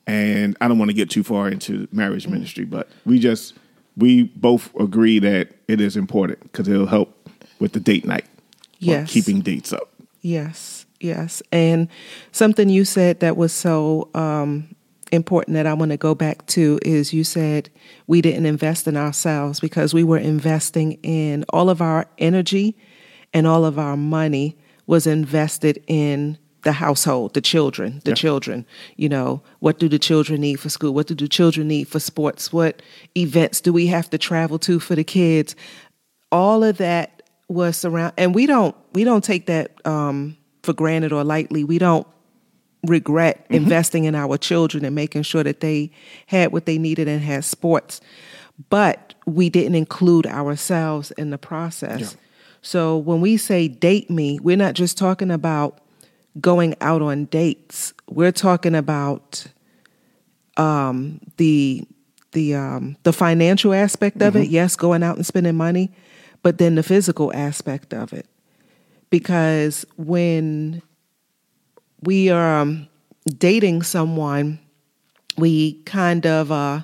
And 0.07 0.55
I 0.61 0.67
don't 0.67 0.77
want 0.77 0.89
to 0.89 0.95
get 0.95 1.09
too 1.09 1.23
far 1.23 1.49
into 1.49 1.87
marriage 1.91 2.27
ministry, 2.27 2.65
but 2.65 2.89
we 3.05 3.19
just 3.19 3.55
we 3.97 4.23
both 4.23 4.73
agree 4.75 5.19
that 5.19 5.49
it 5.67 5.81
is 5.81 5.97
important 5.97 6.41
because 6.43 6.67
it'll 6.67 6.85
help 6.85 7.29
with 7.59 7.73
the 7.73 7.79
date 7.79 8.05
night. 8.05 8.25
Yes. 8.79 9.11
keeping 9.11 9.41
dates 9.41 9.73
up. 9.73 9.89
Yes, 10.21 10.85
yes. 10.99 11.41
And 11.51 11.87
something 12.31 12.69
you 12.69 12.85
said 12.85 13.19
that 13.21 13.37
was 13.37 13.53
so 13.53 14.09
um, 14.13 14.75
important 15.11 15.55
that 15.55 15.65
I 15.65 15.73
want 15.73 15.91
to 15.91 15.97
go 15.97 16.13
back 16.13 16.45
to 16.47 16.79
is 16.83 17.13
you 17.13 17.23
said 17.23 17.69
we 18.07 18.21
didn't 18.21 18.45
invest 18.45 18.87
in 18.87 18.97
ourselves 18.97 19.59
because 19.59 19.93
we 19.93 20.03
were 20.03 20.17
investing 20.17 20.93
in 21.03 21.45
all 21.49 21.69
of 21.69 21.81
our 21.81 22.07
energy 22.17 22.77
and 23.33 23.47
all 23.47 23.65
of 23.65 23.79
our 23.79 23.97
money 23.97 24.57
was 24.87 25.07
invested 25.07 25.83
in 25.87 26.37
the 26.65 26.73
household, 26.73 27.33
the 27.33 27.41
children, 27.41 28.01
the 28.03 28.11
Yeah. 28.11 28.15
children. 28.15 28.65
You 28.97 29.07
know, 29.07 29.41
what 29.59 29.79
do 29.79 29.87
the 29.87 29.99
children 29.99 30.41
need 30.41 30.59
for 30.59 30.67
school? 30.69 30.93
What 30.93 31.07
do 31.07 31.15
the 31.15 31.27
children 31.29 31.67
need 31.69 31.87
for 31.87 31.99
sports? 32.01 32.51
What 32.51 32.81
events 33.15 33.61
do 33.61 33.71
we 33.71 33.87
have 33.87 34.09
to 34.09 34.17
travel 34.17 34.59
to 34.59 34.79
for 34.79 34.95
the 34.95 35.03
kids? 35.05 35.55
all 36.31 36.63
of 36.63 36.77
that 36.77 37.21
was 37.47 37.77
surround 37.77 38.11
and 38.17 38.33
we 38.35 38.45
don't 38.47 38.75
we 38.93 39.03
don't 39.05 39.23
take 39.23 39.45
that 39.45 39.67
um, 39.85 40.35
for 40.63 40.73
granted 40.73 41.13
or 41.13 41.23
lightly 41.23 41.63
we 41.63 41.77
don't 41.77 42.05
regret 42.87 43.45
investing 43.49 44.03
in 44.05 44.15
our 44.15 44.35
children 44.37 44.83
and 44.83 44.93
making 44.95 45.21
sure 45.23 45.43
that 45.43 45.59
they 45.61 45.89
had 46.25 46.51
what 46.51 46.65
they 46.65 46.77
needed 46.79 47.07
and 47.07 47.21
had 47.21 47.45
sports 47.45 48.01
but 48.69 49.13
we 49.27 49.49
didn't 49.49 49.75
include 49.75 50.25
ourselves 50.27 51.11
in 51.11 51.29
the 51.29 51.37
process 51.37 52.01
Yeah. 52.01 52.07
so 52.61 52.97
when 52.97 53.21
we 53.21 53.37
say 53.37 53.67
date 53.67 54.09
me 54.09 54.39
we're 54.41 54.57
not 54.57 54.73
just 54.73 54.97
talking 54.97 55.29
about 55.31 55.79
going 56.41 56.75
out 56.81 57.01
on 57.01 57.25
dates 57.25 57.93
we're 58.09 58.31
talking 58.31 58.75
about 58.75 59.45
um, 60.57 61.19
the 61.37 61.85
the 62.31 62.55
um, 62.55 62.97
the 63.03 63.13
financial 63.13 63.73
aspect 63.73 64.21
of 64.21 64.35
it. 64.35 64.49
Yes, 64.49 64.75
going 64.75 65.03
out 65.03 65.15
and 65.15 65.25
spending 65.25 65.55
money, 65.55 65.91
but 66.43 66.57
then 66.57 66.75
the 66.75 66.83
physical 66.83 67.33
aspect 67.33 67.93
of 67.93 68.13
it, 68.13 68.27
because 69.09 69.85
when 69.97 70.81
we 72.01 72.29
are 72.29 72.59
um, 72.59 72.87
dating 73.37 73.83
someone, 73.83 74.59
we 75.37 75.81
kind 75.83 76.25
of 76.25 76.51
uh, 76.51 76.81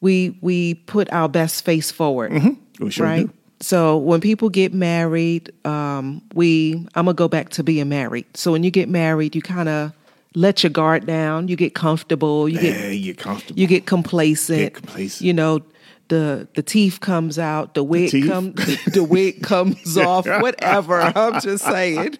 we 0.00 0.38
we 0.40 0.74
put 0.74 1.12
our 1.12 1.28
best 1.28 1.64
face 1.64 1.90
forward 1.90 2.32
We 2.80 2.90
sure 2.90 3.06
right? 3.06 3.26
do. 3.26 3.32
So 3.62 3.96
when 3.96 4.20
people 4.20 4.50
get 4.50 4.74
married, 4.74 5.52
um, 5.64 6.20
we 6.34 6.74
I'm 6.94 7.06
gonna 7.06 7.14
go 7.14 7.28
back 7.28 7.50
to 7.50 7.62
being 7.62 7.88
married. 7.88 8.26
So 8.36 8.52
when 8.52 8.64
you 8.64 8.70
get 8.70 8.88
married, 8.88 9.34
you 9.34 9.42
kind 9.42 9.68
of 9.68 9.92
let 10.34 10.62
your 10.62 10.70
guard 10.70 11.06
down. 11.06 11.46
You 11.48 11.56
get 11.56 11.74
comfortable. 11.74 12.48
You 12.48 12.60
get 12.60 12.78
Yeah, 12.80 12.90
you're 12.90 13.14
comfortable. 13.14 13.60
you 13.60 13.66
get 13.66 13.86
complacent. 13.86 14.58
Get 14.58 14.74
complacent. 14.74 15.24
You 15.24 15.32
know, 15.32 15.60
the 16.08 16.48
the 16.54 16.62
teeth 16.62 17.00
comes 17.00 17.38
out, 17.38 17.74
the 17.74 17.84
wig 17.84 18.10
teeth? 18.10 18.28
comes 18.28 18.54
the 18.86 19.04
wig 19.04 19.42
comes 19.42 19.96
off, 19.96 20.26
whatever. 20.26 21.00
I'm 21.00 21.40
just 21.40 21.64
saying. 21.64 22.18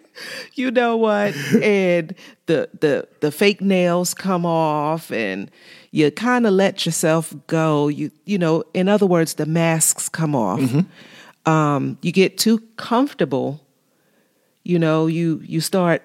You 0.54 0.70
know 0.70 0.96
what? 0.96 1.34
And 1.60 2.14
the 2.46 2.68
the 2.78 3.08
the 3.20 3.32
fake 3.32 3.60
nails 3.60 4.14
come 4.14 4.46
off 4.46 5.10
and 5.10 5.50
you 5.90 6.10
kind 6.12 6.46
of 6.46 6.52
let 6.52 6.86
yourself 6.86 7.34
go. 7.48 7.88
You 7.88 8.12
you 8.26 8.38
know, 8.38 8.62
in 8.74 8.88
other 8.88 9.06
words, 9.06 9.34
the 9.34 9.46
masks 9.46 10.08
come 10.08 10.36
off. 10.36 10.60
Um, 11.46 11.98
you 12.02 12.12
get 12.12 12.38
too 12.38 12.58
comfortable. 12.76 13.60
You 14.64 14.78
know, 14.78 15.06
you 15.06 15.40
you 15.44 15.60
start 15.60 16.02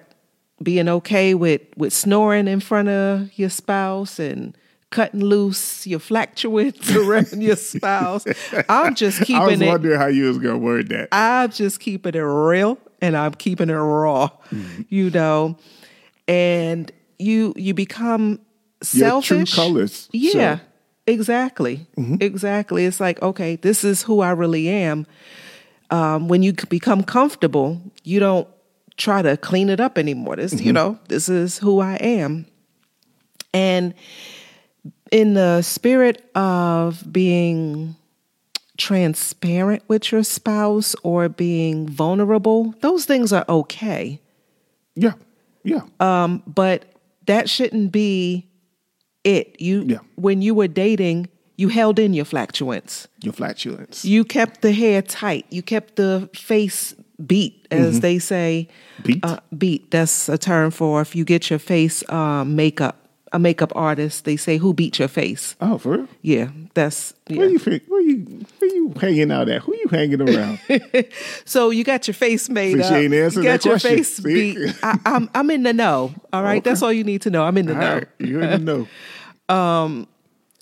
being 0.62 0.88
okay 0.88 1.34
with 1.34 1.62
with 1.76 1.92
snoring 1.92 2.48
in 2.48 2.60
front 2.60 2.88
of 2.88 3.30
your 3.38 3.50
spouse 3.50 4.18
and 4.18 4.56
cutting 4.90 5.20
loose 5.20 5.86
your 5.86 6.00
flatulence 6.00 6.90
around 6.96 7.40
your 7.40 7.54
spouse. 7.56 8.24
I'm 8.68 8.94
just 8.94 9.20
keeping. 9.20 9.36
I 9.42 9.44
was 9.46 9.50
keeping 9.52 9.68
it. 9.68 9.70
wondering 9.70 9.98
how 10.00 10.06
you 10.06 10.24
was 10.24 10.38
gonna 10.38 10.58
word 10.58 10.88
that. 10.88 11.08
I'm 11.12 11.50
just 11.52 11.78
keeping 11.78 12.14
it 12.14 12.18
real 12.18 12.78
and 13.00 13.16
I'm 13.16 13.34
keeping 13.34 13.70
it 13.70 13.74
raw. 13.74 14.30
You 14.88 15.10
know, 15.10 15.56
and 16.26 16.90
you 17.20 17.52
you 17.56 17.74
become 17.74 18.40
Your 18.92 19.20
true 19.22 19.44
selfish. 19.46 19.54
colors 19.54 20.08
Yeah. 20.12 20.58
Show. 21.08 21.14
Mm-hmm. 21.14 22.14
Exactly. 22.14 22.26
Exactly. 22.26 22.84
It's 22.86 23.00
like, 23.00 23.20
okay, 23.22 23.56
this 23.56 23.84
is 23.84 24.02
who 24.02 24.20
I 24.20 24.30
really 24.30 24.68
am. 24.68 25.06
Um, 25.90 26.28
when 26.28 26.42
you 26.42 26.52
become 26.68 27.02
comfortable, 27.02 27.80
you 28.04 28.20
don't 28.20 28.46
try 28.96 29.22
to 29.22 29.36
clean 29.36 29.70
it 29.70 29.80
up 29.80 29.96
anymore. 29.98 30.36
This, 30.36 30.54
Mm-hmm. 30.54 30.66
you 30.66 30.72
know, 30.72 30.98
this 31.08 31.28
is 31.28 31.58
who 31.58 31.80
I 31.80 31.94
am. 31.94 32.46
And 33.54 33.94
in 35.10 35.34
the 35.34 35.62
spirit 35.62 36.28
of 36.34 37.10
being 37.10 37.96
transparent 38.76 39.82
with 39.88 40.12
your 40.12 40.22
spouse 40.22 40.94
or 41.02 41.28
being 41.28 41.88
vulnerable, 41.88 42.74
those 42.80 43.06
things 43.06 43.32
are 43.32 43.44
okay. 43.48 44.20
Yeah, 44.94 45.14
yeah. 45.64 45.82
Um, 46.00 46.42
but 46.46 46.84
that 47.26 47.48
shouldn't 47.48 47.92
be 47.92 48.47
it. 49.24 49.60
You 49.60 49.82
Yeah. 49.86 49.98
when 50.16 50.42
you 50.42 50.54
were 50.54 50.68
dating, 50.68 51.28
you 51.56 51.68
held 51.68 51.98
in 51.98 52.14
your 52.14 52.24
flatulence. 52.24 53.08
Your 53.22 53.32
flatulence. 53.32 54.04
You 54.04 54.24
kept 54.24 54.62
the 54.62 54.72
hair 54.72 55.02
tight. 55.02 55.46
You 55.50 55.62
kept 55.62 55.96
the 55.96 56.28
face 56.34 56.94
beat, 57.26 57.66
as 57.72 57.98
they 58.00 58.18
say. 58.20 58.68
Beat? 59.02 59.24
Uh, 59.24 59.40
beat. 59.56 59.90
That's 59.90 60.28
a 60.28 60.38
term 60.38 60.70
for 60.70 61.00
if 61.00 61.16
you 61.16 61.24
get 61.24 61.50
your 61.50 61.58
face 61.58 62.08
um, 62.10 62.54
makeup. 62.54 63.07
A 63.32 63.38
makeup 63.38 63.72
artist, 63.76 64.24
they 64.24 64.36
say, 64.36 64.56
"Who 64.56 64.72
beat 64.72 64.98
your 64.98 65.08
face?" 65.08 65.54
oh, 65.60 65.76
for 65.78 65.90
real? 65.98 66.08
Yeah, 66.22 66.48
that's 66.74 67.12
yeah. 67.28 67.38
Where 67.38 67.48
you? 67.50 67.58
Where 67.58 68.00
you? 68.00 68.46
Where 68.58 68.70
you 68.74 68.94
hanging 69.00 69.30
out 69.30 69.48
at? 69.48 69.62
Who 69.62 69.74
you 69.76 69.88
hanging 69.88 70.20
around? 70.22 70.58
So 71.44 71.70
you 71.70 71.84
got 71.84 72.06
your 72.08 72.14
face 72.14 72.48
made 72.48 72.74
See, 72.76 72.82
up. 72.82 72.88
she 72.88 72.94
ain't 72.94 73.14
answered 73.14 73.40
you 73.40 73.44
got 73.50 73.52
that 73.60 73.64
your 73.64 73.74
question. 73.74 73.96
face 73.98 74.16
See? 74.16 74.54
beat. 74.54 74.74
I, 74.82 74.98
I'm 75.06 75.30
I'm 75.34 75.50
in 75.50 75.62
the 75.62 75.72
know. 75.72 76.14
All 76.32 76.42
right, 76.42 76.58
Okay. 76.62 76.70
that's 76.70 76.82
all 76.82 76.92
you 76.92 77.04
need 77.04 77.22
to 77.22 77.30
know. 77.30 77.44
I'm 77.44 77.56
in 77.58 77.66
the 77.66 77.74
All 77.74 77.80
know. 77.80 77.94
right, 77.94 78.08
you 78.18 78.38
already 78.40 78.64
know. 78.64 78.88
Um, 79.54 80.06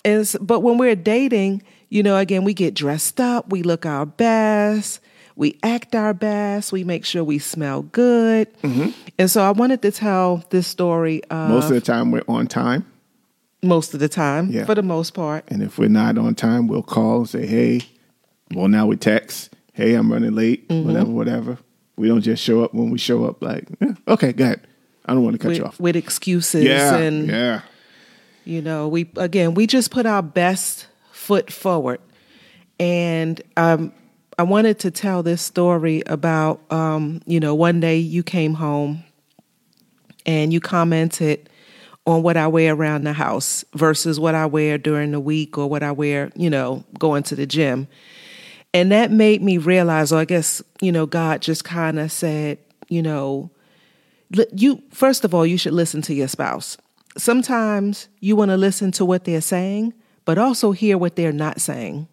is 0.05 0.37
but 0.39 0.61
when 0.61 0.77
we're 0.77 0.95
dating, 0.95 1.61
you 1.89 2.03
know, 2.03 2.15
again, 2.17 2.45
we 2.45 2.53
get 2.53 2.73
dressed 2.73 3.19
up, 3.19 3.49
we 3.49 3.61
look 3.63 3.85
our 3.85 4.05
best, 4.05 5.01
we 5.37 5.57
act 5.63 5.95
our 5.95 6.13
best, 6.13 6.71
we 6.71 6.83
make 6.83 7.05
sure 7.05 7.23
we 7.23 7.37
smell 7.39 7.83
good. 7.83 8.47
And 9.19 9.29
so 9.31 9.41
I 9.43 9.51
wanted 9.51 9.81
to 9.83 9.91
tell 9.91 10.43
this 10.49 10.67
story 10.67 11.21
uh, 11.29 11.47
Most 11.47 11.65
of 11.65 11.71
the 11.75 11.81
time, 11.81 12.11
we're 12.11 12.23
on 12.27 12.47
time, 12.47 12.85
most 13.63 13.93
of 13.93 13.99
the 13.99 14.09
time, 14.09 14.49
Yeah. 14.49 14.65
for 14.65 14.75
the 14.75 14.83
most 14.83 15.13
part. 15.13 15.45
and 15.47 15.61
if 15.63 15.77
we're 15.79 15.89
not 15.89 16.17
on 16.17 16.35
time, 16.35 16.67
we'll 16.67 16.83
call 16.83 17.19
and 17.19 17.29
say, 17.29 17.45
"Hey." 17.45 17.81
Well, 18.53 18.67
now 18.67 18.87
we 18.87 18.95
text, 18.97 19.53
"Hey, 19.73 19.93
I'm 19.93 20.11
running 20.11 20.33
late." 20.35 20.67
Mm-hmm. 20.69 20.87
Whatever, 20.87 21.11
whatever. 21.11 21.57
We 21.97 22.07
don't 22.07 22.21
just 22.21 22.43
show 22.43 22.63
up 22.63 22.73
when 22.73 22.89
we 22.91 22.97
show 22.97 23.25
up. 23.25 23.41
Like, 23.41 23.67
yeah, 23.81 23.93
okay, 24.07 24.31
go 24.33 24.43
ahead. 24.45 24.61
I 25.05 25.13
don't 25.13 25.23
want 25.23 25.35
to 25.35 25.39
cut 25.39 25.49
With, 25.49 25.57
you 25.57 25.65
off. 25.65 25.79
with 25.79 25.95
excuses 25.95 26.63
Yeah, 26.63 26.95
and 26.97 27.27
yeah. 27.27 27.61
you 28.45 28.61
know 28.61 28.87
we 28.87 29.09
again 29.17 29.53
we 29.53 29.65
just 29.67 29.89
put 29.91 30.05
our 30.05 30.21
best 30.21 30.87
foot 31.11 31.51
forward 31.51 31.99
and 32.79 33.41
um, 33.57 33.91
i 34.37 34.43
wanted 34.43 34.79
to 34.79 34.91
tell 34.91 35.23
this 35.23 35.41
story 35.41 36.03
about 36.05 36.61
um, 36.71 37.21
you 37.25 37.39
know 37.39 37.55
one 37.55 37.79
day 37.79 37.97
you 37.97 38.23
came 38.23 38.53
home 38.53 39.03
and 40.25 40.51
you 40.53 40.59
commented 40.59 41.49
on 42.05 42.23
what 42.23 42.37
i 42.37 42.47
wear 42.47 42.73
around 42.73 43.03
the 43.03 43.13
house 43.13 43.65
versus 43.73 44.19
what 44.19 44.35
i 44.35 44.45
wear 44.45 44.77
during 44.77 45.11
the 45.11 45.19
week 45.19 45.57
or 45.57 45.67
what 45.69 45.83
i 45.83 45.91
wear 45.91 46.31
you 46.35 46.49
know 46.49 46.83
going 46.99 47.23
to 47.23 47.35
the 47.35 47.45
gym. 47.45 47.87
And 48.73 48.91
that 48.91 49.11
made 49.11 49.41
me 49.41 49.57
realize 49.57 50.11
or 50.11 50.19
i 50.19 50.25
guess 50.25 50.61
you 50.81 50.91
know 50.91 51.05
god 51.05 51.41
just 51.41 51.63
kind 51.63 51.99
of 51.99 52.11
said 52.11 52.59
you 52.89 53.01
know 53.01 53.49
you 54.51 54.81
first 54.91 55.23
of 55.23 55.33
all 55.33 55.45
you 55.45 55.57
should 55.57 55.73
listen 55.73 56.01
to 56.03 56.13
your 56.13 56.27
spouse. 56.27 56.77
Sometimes 57.17 58.09
you 58.19 58.35
want 58.35 58.51
to 58.51 58.57
listen 58.57 58.91
to 58.93 59.05
what 59.05 59.23
they're 59.23 59.41
saying 59.41 59.93
but 60.25 60.37
also 60.37 60.73
hear 60.73 60.97
what 60.97 61.15
they're 61.15 61.31
not 61.31 61.61
saying 61.61 62.07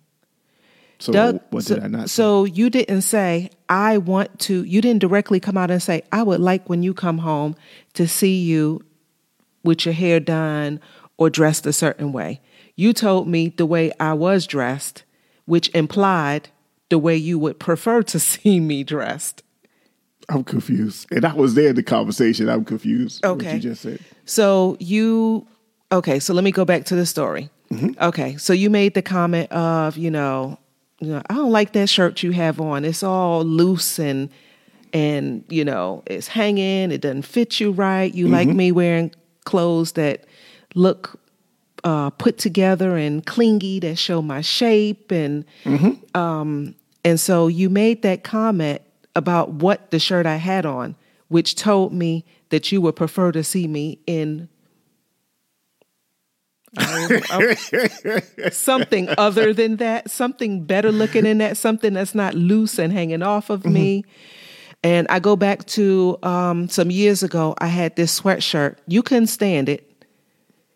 So 0.99 1.13
Doug, 1.13 1.41
what 1.51 1.65
so, 1.65 1.75
did 1.75 1.85
I 1.85 1.89
not? 1.89 2.11
say? 2.11 2.15
so 2.23 2.45
you 2.45 2.71
didn't 2.71 3.03
say 3.03 3.51
i 3.69 3.99
want 3.99 4.39
to 4.41 4.63
you 4.65 4.81
didn't 4.81 5.01
directly 5.01 5.41
come 5.41 5.57
out 5.57 5.71
and 5.71 5.83
say 5.83 6.03
i 6.13 6.23
would 6.23 6.41
like 6.41 6.69
when 6.69 6.83
you 6.83 6.95
come 6.95 7.19
home 7.19 7.57
to 7.95 8.07
see 8.07 8.37
you 8.43 8.81
with 9.65 9.85
your 9.85 9.95
hair 9.95 10.21
done 10.21 10.81
or 11.19 11.29
dressed 11.31 11.67
a 11.67 11.73
certain 11.73 12.13
way 12.13 12.41
you 12.77 12.93
told 12.93 13.27
me 13.29 13.49
the 13.49 13.67
way 13.67 13.91
i 14.01 14.13
was 14.13 14.47
dressed 14.47 15.03
which 15.47 15.69
implied 15.75 16.49
the 16.91 16.99
way 16.99 17.17
you 17.17 17.39
would 17.39 17.59
prefer 17.59 18.03
to 18.03 18.19
see 18.31 18.61
me 18.61 18.85
dressed 18.85 19.43
I'm 20.31 20.43
confused, 20.43 21.07
and 21.13 21.25
I 21.27 21.35
was 21.35 21.53
there 21.55 21.69
in 21.69 21.77
the 21.77 21.83
conversation. 21.83 22.49
I'm 22.49 22.65
confused. 22.65 23.23
What 23.23 23.33
Okay. 23.33 23.57
you 23.57 23.61
just 23.61 23.83
said. 23.83 23.99
So 24.25 24.79
you, 24.81 25.47
okay, 25.93 26.19
so 26.19 26.33
let 26.33 26.45
me 26.45 26.51
go 26.51 26.65
back 26.65 26.87
to 26.87 26.95
the 26.95 27.05
story. 27.05 27.51
Mm-hmm. 27.71 28.03
Okay, 28.03 28.39
so 28.39 28.55
you 28.55 28.71
made 28.71 28.95
the 28.95 29.03
comment 29.03 29.53
of, 29.53 29.99
you 29.99 30.11
know, 30.11 30.59
you 31.05 31.13
know, 31.13 31.23
I 31.29 31.35
don't 31.35 31.53
like 31.53 31.73
that 31.73 31.89
shirt 31.89 32.23
you 32.23 32.33
have 32.33 32.61
on. 32.61 32.85
It's 32.85 33.03
all 33.03 33.45
loose 33.45 33.99
and 33.99 34.31
and 34.93 35.45
you 35.49 35.65
know 35.65 36.03
it's 36.07 36.29
hanging. 36.29 36.91
It 36.93 37.01
doesn't 37.01 37.23
fit 37.23 37.61
you 37.61 37.73
right. 37.73 38.13
You 38.13 38.29
like 38.29 38.49
me 38.49 38.73
wearing 38.73 39.13
clothes 39.45 39.93
that 39.93 40.25
look 40.75 41.21
uh, 41.85 42.11
put 42.11 42.39
together 42.39 42.97
and 42.97 43.25
clingy 43.25 43.79
that 43.81 43.97
show 43.97 44.23
my 44.23 44.41
shape 44.41 45.11
and 45.11 45.45
um, 46.15 46.75
and 47.05 47.21
so 47.21 47.47
you 47.47 47.69
made 47.69 48.03
that 48.03 48.25
comment 48.25 48.81
about 49.15 49.51
what 49.51 49.91
the 49.91 49.99
shirt 49.99 50.27
i 50.27 50.37
had 50.37 50.67
on 50.67 50.97
which 51.29 51.55
told 51.55 51.93
me 51.93 52.25
that 52.49 52.73
you 52.73 52.81
would 52.81 52.97
prefer 52.97 53.31
to 53.31 53.45
see 53.45 53.69
me 53.69 53.99
in 54.07 54.49
I- 56.77 57.23
I- 57.31 58.49
something 58.51 59.09
other 59.19 59.53
than 59.53 59.77
that, 59.77 60.11
something 60.11 60.65
better 60.65 60.91
looking 60.93 61.25
than 61.25 61.39
that, 61.39 61.57
something 61.57 61.95
that's 61.95 62.15
not 62.15 62.35
loose 62.35 62.79
and 62.79 62.93
hanging 62.93 63.23
off 63.23 63.51
of 63.51 63.65
me. 63.65 64.05
And 64.83 65.07
I 65.09 65.19
go 65.19 65.35
back 65.37 65.65
to 65.69 66.19
um, 66.23 66.69
some 66.69 66.91
years 66.91 67.23
ago, 67.23 67.55
I 67.59 67.69
had 67.69 67.97
this 67.97 68.21
sweatshirt. 68.21 68.77
You 68.87 69.03
couldn't 69.03 69.29
stand 69.29 69.69
it. 69.69 69.91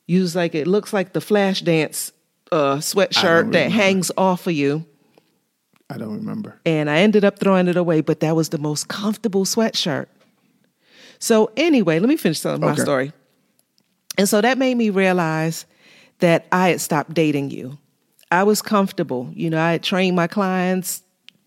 You 0.07 0.23
was 0.23 0.35
like, 0.35 0.55
it 0.55 0.67
looks 0.67 0.93
like 0.95 1.13
the 1.13 1.21
Flashdance 1.21 2.13
uh, 2.51 2.77
sweatshirt 2.77 3.53
that 3.53 3.71
hangs 3.71 4.11
off 4.17 4.47
of 4.47 4.55
you. 4.55 4.87
I 5.91 5.99
don't 5.99 6.15
remember. 6.17 6.59
And 6.65 6.89
I 6.89 6.99
ended 7.01 7.25
up 7.25 7.39
throwing 7.39 7.69
it 7.69 7.77
away, 7.77 8.01
but 8.01 8.21
that 8.21 8.35
was 8.37 8.49
the 8.51 8.59
most 8.59 8.89
comfortable 8.89 9.45
sweatshirt. 9.45 10.07
So, 11.19 11.51
anyway, 11.57 11.99
let 11.99 12.09
me 12.09 12.17
finish 12.17 12.41
telling 12.41 12.61
my 12.61 12.69
story. 12.85 13.13
And 14.17 14.29
so 14.29 14.41
that 14.41 14.57
made 14.59 14.77
me 14.77 14.91
realize 14.91 15.67
that 16.19 16.47
I 16.53 16.71
had 16.71 16.81
stopped 16.81 17.15
dating 17.15 17.51
you. 17.51 17.79
I 18.31 18.43
was 18.43 18.61
comfortable. 18.61 19.31
You 19.35 19.51
know, 19.51 19.61
I 19.61 19.73
had 19.73 19.83
trained 19.83 20.17
my 20.17 20.27
clients, 20.27 21.03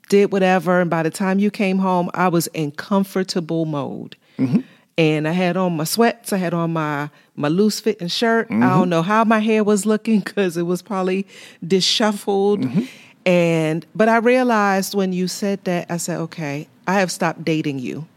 did 0.09 0.31
whatever. 0.31 0.81
And 0.81 0.89
by 0.89 1.03
the 1.03 1.09
time 1.09 1.39
you 1.39 1.51
came 1.51 1.77
home, 1.77 2.09
I 2.13 2.27
was 2.27 2.47
in 2.47 2.71
comfortable 2.71 3.65
mode. 3.65 4.15
Mm-hmm. 4.37 4.61
And 4.97 5.27
I 5.27 5.31
had 5.31 5.57
on 5.57 5.77
my 5.77 5.83
sweats, 5.83 6.33
I 6.33 6.37
had 6.37 6.53
on 6.53 6.73
my, 6.73 7.09
my 7.35 7.47
loose 7.47 7.79
fitting 7.79 8.07
shirt. 8.07 8.47
I 8.49 8.53
don't 8.53 8.61
mm-hmm. 8.61 8.89
know 8.89 9.01
how 9.01 9.23
my 9.23 9.39
hair 9.39 9.63
was 9.63 9.85
looking 9.85 10.19
because 10.25 10.57
it 10.57 10.63
was 10.63 10.81
probably 10.81 11.27
disheveled. 11.65 12.61
Mm-hmm. 12.61 12.83
And 13.25 13.85
but 13.93 14.09
I 14.09 14.17
realized 14.17 14.95
when 14.95 15.13
you 15.13 15.27
said 15.27 15.63
that, 15.65 15.89
I 15.89 15.97
said, 15.97 16.19
okay, 16.19 16.67
I 16.87 16.95
have 16.95 17.11
stopped 17.11 17.45
dating 17.45 17.79
you 17.79 18.07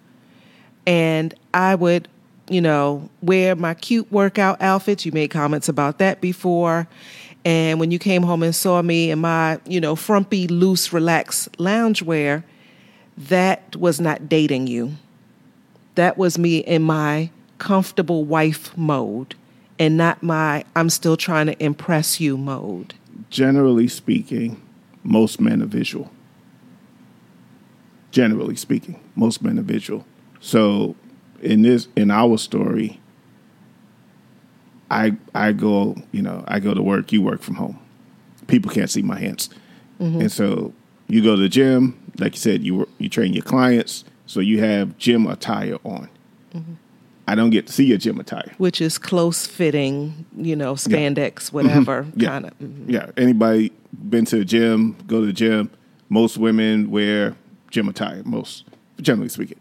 and 0.87 1.35
I 1.53 1.75
would, 1.75 2.09
you 2.49 2.61
know, 2.61 3.09
wear 3.23 3.57
my 3.57 3.75
cute 3.75 4.11
workout 4.13 4.61
outfits. 4.61 5.07
You 5.07 5.13
made 5.13 5.31
comments 5.31 5.69
about 5.69 5.99
that 5.99 6.21
before. 6.21 6.87
And 7.45 7.79
when 7.79 7.91
you 7.91 7.99
came 7.99 8.23
home 8.23 8.43
and 8.43 8.55
saw 8.55 8.81
me 8.81 9.11
in 9.11 9.19
my, 9.19 9.61
you 9.67 9.81
know, 9.81 9.97
frumpy, 9.97 10.49
loose, 10.49 10.93
relaxed 10.93 11.53
loungewear, 11.59 12.43
that 13.17 13.77
was 13.77 14.01
not 14.01 14.29
dating 14.29 14.67
you. 14.67 14.93
That 15.95 16.17
was 16.17 16.39
me 16.39 16.59
in 16.59 16.83
my 16.83 17.31
comfortable 17.59 18.25
wife 18.25 18.77
mode 18.77 19.35
and 19.79 19.97
not 19.97 20.23
my 20.23 20.65
I'm 20.75 20.91
still 20.91 21.17
trying 21.17 21.47
to 21.47 21.63
impress 21.63 22.21
you 22.21 22.37
mode. 22.37 22.95
Generally 23.31 23.89
speaking, 23.89 24.61
most 25.03 25.41
men 25.41 25.63
are 25.63 25.67
visual. 25.67 26.11
Generally 28.11 28.57
speaking, 28.57 29.01
most 29.17 29.43
men 29.43 29.59
are 29.59 29.63
visual. 29.63 30.05
So 30.41 30.97
in 31.45 31.63
this 31.63 31.89
in 31.97 32.11
our 32.11 32.39
story, 32.39 33.01
I 34.91 35.17
I 35.35 35.53
go, 35.53 35.97
you 36.13 36.23
know, 36.23 36.45
I 36.47 36.61
go 36.61 36.75
to 36.75 36.83
work, 36.83 37.13
you 37.13 37.23
work 37.23 37.43
from 37.43 37.55
home. 37.57 37.79
People 38.47 38.71
can't 38.71 38.91
see 38.91 39.03
my 39.03 39.19
hands. 39.19 39.51
Mm-hmm. 40.01 40.21
And 40.23 40.33
so 40.33 40.73
you 41.09 41.23
go 41.23 41.37
to 41.37 41.43
the 41.43 41.49
gym, 41.49 41.99
like 42.19 42.35
you 42.35 42.41
said, 42.41 42.63
you 42.63 42.89
you 42.99 43.09
train 43.09 43.33
your 43.33 43.45
clients, 43.45 44.05
so 44.27 44.41
you 44.41 44.61
have 44.61 44.97
gym 44.99 45.27
attire 45.27 45.79
on. 45.85 46.09
Mm-hmm. 46.55 46.75
I 47.27 47.35
don't 47.35 47.51
get 47.51 47.67
to 47.69 47.73
see 47.73 47.87
your 47.87 47.97
gym 47.97 48.21
attire. 48.21 48.53
Which 48.59 48.83
is 48.83 48.99
close 48.99 49.47
fitting, 49.47 50.27
you 50.37 50.55
know, 50.55 50.75
spandex, 50.75 51.35
mm-hmm. 51.35 51.57
whatever 51.57 52.07
Yeah. 52.17 52.29
kind 52.29 52.47
of. 52.47 52.53
Yeah. 52.87 53.11
Anybody 53.17 53.73
been 54.11 54.27
to 54.27 54.37
the 54.37 54.45
gym, 54.45 54.97
go 55.07 55.21
to 55.21 55.27
the 55.27 55.33
gym, 55.33 55.71
most 56.11 56.37
women 56.37 56.91
wear 56.91 57.35
gym 57.71 57.89
attire, 57.89 58.23
most 58.25 58.65
generally 59.01 59.31
speaking. 59.31 59.59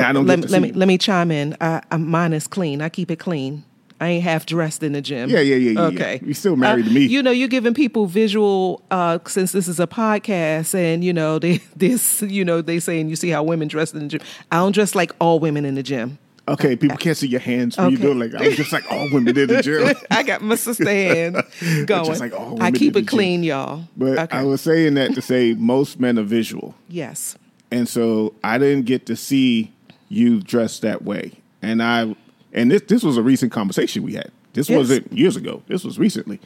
I 0.00 0.12
don't 0.12 0.26
let, 0.26 0.48
let 0.50 0.62
me 0.62 0.72
let 0.72 0.88
me 0.88 0.98
chime 0.98 1.30
in. 1.30 1.56
I, 1.60 1.82
I, 1.90 1.96
mine 1.96 2.32
is 2.32 2.46
clean. 2.46 2.80
I 2.80 2.88
keep 2.88 3.10
it 3.10 3.18
clean. 3.18 3.64
I 4.00 4.08
ain't 4.08 4.24
half 4.24 4.46
dressed 4.46 4.82
in 4.82 4.94
the 4.94 5.00
gym. 5.00 5.30
Yeah, 5.30 5.38
yeah, 5.38 5.54
yeah, 5.54 5.70
yeah, 5.70 5.80
yeah. 5.80 5.86
Okay, 5.94 6.20
You 6.24 6.34
still 6.34 6.56
married 6.56 6.86
Uh, 6.86 6.88
to 6.88 6.94
me. 6.94 7.02
You 7.02 7.22
know, 7.22 7.30
you're 7.30 7.46
giving 7.46 7.72
people 7.72 8.06
visual. 8.06 8.82
Uh, 8.90 9.18
since 9.26 9.52
this 9.52 9.68
is 9.68 9.78
a 9.78 9.86
podcast, 9.86 10.74
and 10.74 11.04
you 11.04 11.12
know, 11.12 11.38
they 11.38 11.58
this, 11.76 12.20
you 12.22 12.44
know, 12.44 12.62
they 12.62 12.80
saying 12.80 13.08
you 13.10 13.16
see 13.16 13.28
how 13.28 13.42
women 13.44 13.68
dress 13.68 13.92
in 13.92 14.00
the 14.00 14.06
gym. 14.08 14.20
I 14.50 14.56
don't 14.56 14.72
dress 14.72 14.94
like 14.96 15.12
all 15.20 15.38
women 15.38 15.64
in 15.64 15.74
the 15.76 15.82
gym. 15.84 16.18
Okay, 16.48 16.74
people 16.74 16.96
can't 16.96 17.16
see 17.16 17.28
your 17.28 17.38
hands 17.40 17.76
when 17.76 17.86
Okay. 17.86 17.92
you 17.94 17.98
do 18.02 18.10
it. 18.10 18.32
Like 18.32 18.34
I'm 18.42 18.50
just 18.56 18.72
like 18.72 18.90
all 18.90 19.08
women 19.12 19.38
in 19.38 19.46
the 19.46 19.62
gym. 19.62 19.94
I 20.10 20.24
got 20.24 20.42
my 20.42 20.56
sister 20.56 20.84
hand 20.90 21.36
going. 21.86 22.18
like 22.18 22.32
all 22.32 22.60
I 22.60 22.72
keep 22.72 22.90
it 22.90 22.94
the 22.94 23.00
gym. 23.02 23.06
clean, 23.06 23.42
y'all. 23.44 23.84
But 23.96 24.18
okay. 24.18 24.36
I 24.38 24.42
was 24.42 24.60
saying 24.62 24.94
that 24.94 25.14
to 25.14 25.22
say 25.22 25.54
most 25.54 26.00
men 26.00 26.18
are 26.18 26.24
visual. 26.24 26.74
yes. 26.88 27.36
And 27.70 27.88
so 27.88 28.34
I 28.44 28.58
didn't 28.58 28.84
get 28.86 29.06
to 29.06 29.14
see 29.16 29.72
you 30.12 30.40
dressed 30.40 30.82
that 30.82 31.02
way. 31.02 31.32
And 31.62 31.82
I 31.82 32.14
and 32.52 32.70
this 32.70 32.82
this 32.82 33.02
was 33.02 33.16
a 33.16 33.22
recent 33.22 33.50
conversation 33.52 34.02
we 34.02 34.14
had. 34.14 34.30
This 34.52 34.68
Yes. 34.68 34.76
wasn't 34.76 35.12
years 35.12 35.36
ago. 35.36 35.62
This 35.68 35.84
was 35.84 35.98
recently. 35.98 36.38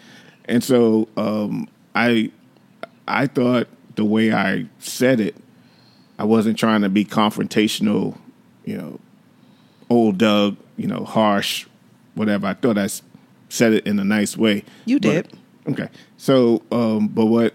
And 0.47 0.63
so 0.63 1.09
um 1.17 1.69
I 1.95 2.31
I 3.09 3.27
thought 3.27 3.67
the 3.97 4.05
way 4.05 4.33
I 4.33 4.67
said 4.79 5.21
it, 5.21 5.35
I 6.19 6.25
wasn't 6.25 6.59
trying 6.59 6.83
to 6.83 6.89
be 6.89 7.05
confrontational, 7.05 8.17
you 8.65 8.77
know, 8.77 9.01
old 9.91 10.19
Doug, 10.19 10.57
you 10.77 10.87
know, 10.87 11.05
harsh, 11.05 11.67
whatever. 12.15 12.47
I 12.47 12.55
thought 12.55 12.79
I 12.79 12.89
said 13.49 13.73
it 13.73 13.87
in 13.87 13.99
a 13.99 14.05
nice 14.05 14.37
way. 14.37 14.65
You 14.85 15.01
But- 15.01 15.11
did. 15.11 15.29
Okay. 15.69 15.89
So, 16.17 16.63
um, 16.71 17.09
but 17.09 17.27
what 17.27 17.55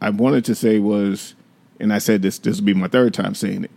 I 0.00 0.10
wanted 0.10 0.44
to 0.46 0.54
say 0.56 0.78
was, 0.80 1.34
and 1.78 1.92
I 1.92 1.98
said 1.98 2.22
this, 2.22 2.38
this 2.40 2.58
will 2.58 2.64
be 2.66 2.74
my 2.74 2.88
third 2.88 3.14
time 3.14 3.34
saying 3.36 3.64
it. 3.64 3.70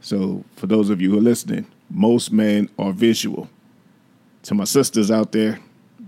So, 0.00 0.44
for 0.56 0.66
those 0.66 0.90
of 0.90 1.00
you 1.00 1.10
who 1.10 1.18
are 1.18 1.22
listening, 1.22 1.66
most 1.90 2.32
men 2.32 2.68
are 2.78 2.92
visual. 2.92 3.48
To 4.44 4.54
my 4.54 4.64
sisters 4.64 5.10
out 5.10 5.32
there, 5.32 5.58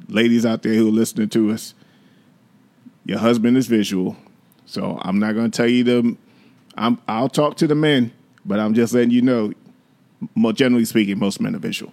ladies 0.09 0.47
out 0.47 0.63
there 0.63 0.75
who 0.75 0.89
are 0.89 0.93
listening 0.93 1.29
to 1.31 1.51
us, 1.51 1.75
your 3.05 3.19
husband 3.19 3.57
is 3.57 3.67
visual. 3.67 4.17
So, 4.67 4.99
I'm 5.03 5.19
not 5.19 5.35
going 5.35 5.51
to 5.51 5.57
tell 5.57 5.69
you 5.69 5.85
to, 5.85 6.17
I'm, 6.77 6.99
I'll 7.09 7.29
talk 7.29 7.57
to 7.59 7.67
the 7.67 7.75
men, 7.75 8.13
but 8.45 8.61
I'm 8.61 8.75
just 8.75 8.95
letting 8.95 9.11
you 9.11 9.23
know, 9.23 9.53
more 10.35 10.53
generally 10.53 10.85
speaking, 10.85 11.19
most 11.19 11.41
men 11.41 11.55
are 11.57 11.59
visual. 11.59 11.93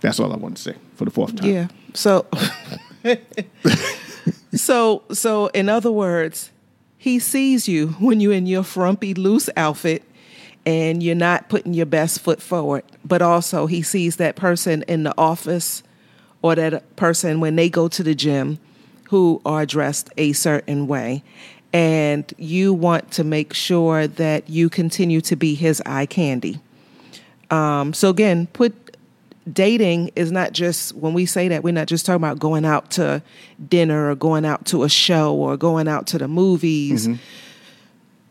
That's 0.00 0.20
all 0.20 0.32
I 0.32 0.36
want 0.36 0.56
to 0.56 0.62
say 0.62 0.74
for 0.94 1.04
the 1.04 1.10
fourth 1.10 1.36
time. 1.36 1.50
Yeah. 1.50 1.68
So 1.92 2.26
So 4.52 5.02
so 5.12 5.46
in 5.48 5.68
other 5.68 5.92
words, 5.92 6.50
he 6.96 7.18
sees 7.18 7.68
you 7.68 7.88
when 8.00 8.20
you're 8.20 8.32
in 8.32 8.46
your 8.46 8.62
frumpy 8.62 9.14
loose 9.14 9.50
outfit 9.56 10.02
and 10.68 11.02
you're 11.02 11.14
not 11.14 11.48
putting 11.48 11.72
your 11.72 11.86
best 11.86 12.20
foot 12.20 12.42
forward, 12.42 12.84
but 13.02 13.22
also 13.22 13.64
he 13.64 13.80
sees 13.80 14.16
that 14.16 14.36
person 14.36 14.82
in 14.82 15.02
the 15.02 15.14
office 15.16 15.82
or 16.42 16.54
that 16.54 16.94
person 16.94 17.40
when 17.40 17.56
they 17.56 17.70
go 17.70 17.88
to 17.88 18.02
the 18.02 18.14
gym 18.14 18.58
who 19.04 19.40
are 19.46 19.64
dressed 19.64 20.10
a 20.18 20.34
certain 20.34 20.86
way 20.86 21.24
and 21.72 22.34
you 22.36 22.74
want 22.74 23.10
to 23.10 23.24
make 23.24 23.54
sure 23.54 24.06
that 24.06 24.50
you 24.50 24.68
continue 24.68 25.22
to 25.22 25.36
be 25.36 25.54
his 25.54 25.82
eye 25.86 26.04
candy. 26.04 26.60
Um, 27.50 27.94
so 27.94 28.10
again, 28.10 28.46
put 28.48 28.94
dating 29.50 30.10
is 30.16 30.30
not 30.30 30.52
just 30.52 30.94
when 30.94 31.14
we 31.14 31.24
say 31.24 31.48
that 31.48 31.64
we're 31.64 31.72
not 31.72 31.86
just 31.86 32.04
talking 32.04 32.22
about 32.22 32.38
going 32.38 32.66
out 32.66 32.90
to 32.90 33.22
dinner 33.70 34.10
or 34.10 34.14
going 34.14 34.44
out 34.44 34.66
to 34.66 34.82
a 34.82 34.88
show 34.90 35.34
or 35.34 35.56
going 35.56 35.88
out 35.88 36.06
to 36.08 36.18
the 36.18 36.28
movies. 36.28 37.08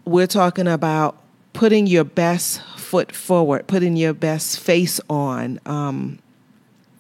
We're 0.06 0.28
talking 0.28 0.68
about 0.68 1.24
putting 1.58 1.88
your 1.88 2.04
best 2.04 2.62
foot 2.78 3.12
forward, 3.12 3.66
putting 3.66 3.96
your 3.98 4.14
best 4.14 4.60
face 4.60 5.02
on, 5.10 5.60
um, 5.66 6.20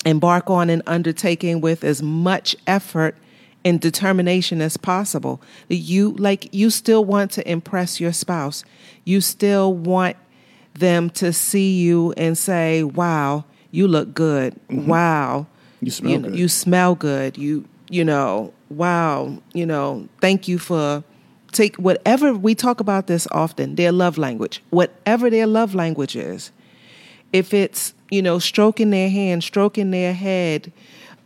embark 0.03 0.49
on 0.49 0.71
an 0.71 0.81
undertaking 0.87 1.61
with 1.61 1.83
as 1.83 2.01
much 2.01 2.55
effort 2.65 3.15
and 3.63 3.79
determination 3.79 4.59
as 4.59 4.75
possible. 4.75 5.39
You 5.69 6.13
like 6.13 6.51
you 6.53 6.71
still 6.71 7.05
want 7.05 7.29
to 7.31 7.49
impress 7.49 7.99
your 7.99 8.11
spouse. 8.11 8.63
You 9.05 9.21
still 9.21 9.73
want 9.75 10.17
them 10.73 11.11
to 11.11 11.31
see 11.31 11.79
you 11.79 12.13
and 12.17 12.35
say, 12.35 12.81
"Wow, 12.81 13.45
you 13.69 13.87
look 13.87 14.15
good. 14.15 14.55
Wow, 14.69 15.45
You 15.81 15.91
smell 15.91 16.19
know, 16.19 16.29
good." 16.29 16.39
You 16.39 16.47
smell 16.47 16.95
good. 16.95 17.37
You 17.37 17.65
you 17.89 18.03
know, 18.03 18.53
wow, 18.69 19.37
you 19.53 19.67
know, 19.67 20.07
thank 20.19 20.47
you 20.47 20.57
for 20.57 21.03
take 21.51 21.75
whatever 21.77 22.33
we 22.33 22.55
talk 22.55 22.79
about 22.79 23.07
this 23.07 23.27
often, 23.31 23.75
their 23.75 23.91
love 23.91 24.17
language. 24.17 24.61
Whatever 24.69 25.29
their 25.29 25.47
love 25.47 25.75
language 25.75 26.15
is. 26.15 26.51
If 27.33 27.53
it's, 27.53 27.93
you 28.09 28.21
know, 28.21 28.39
stroking 28.39 28.89
their 28.89 29.09
hand, 29.09 29.43
stroking 29.43 29.91
their 29.91 30.13
head, 30.13 30.71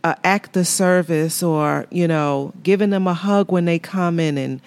uh, 0.04 0.14
act 0.24 0.56
of 0.56 0.66
service 0.66 1.42
or, 1.42 1.86
you 1.90 2.08
know, 2.08 2.52
giving 2.62 2.90
them 2.90 3.06
a 3.06 3.14
hug 3.14 3.52
when 3.52 3.64
they 3.64 3.78
come 3.78 4.18
in 4.18 4.36
and, 4.36 4.60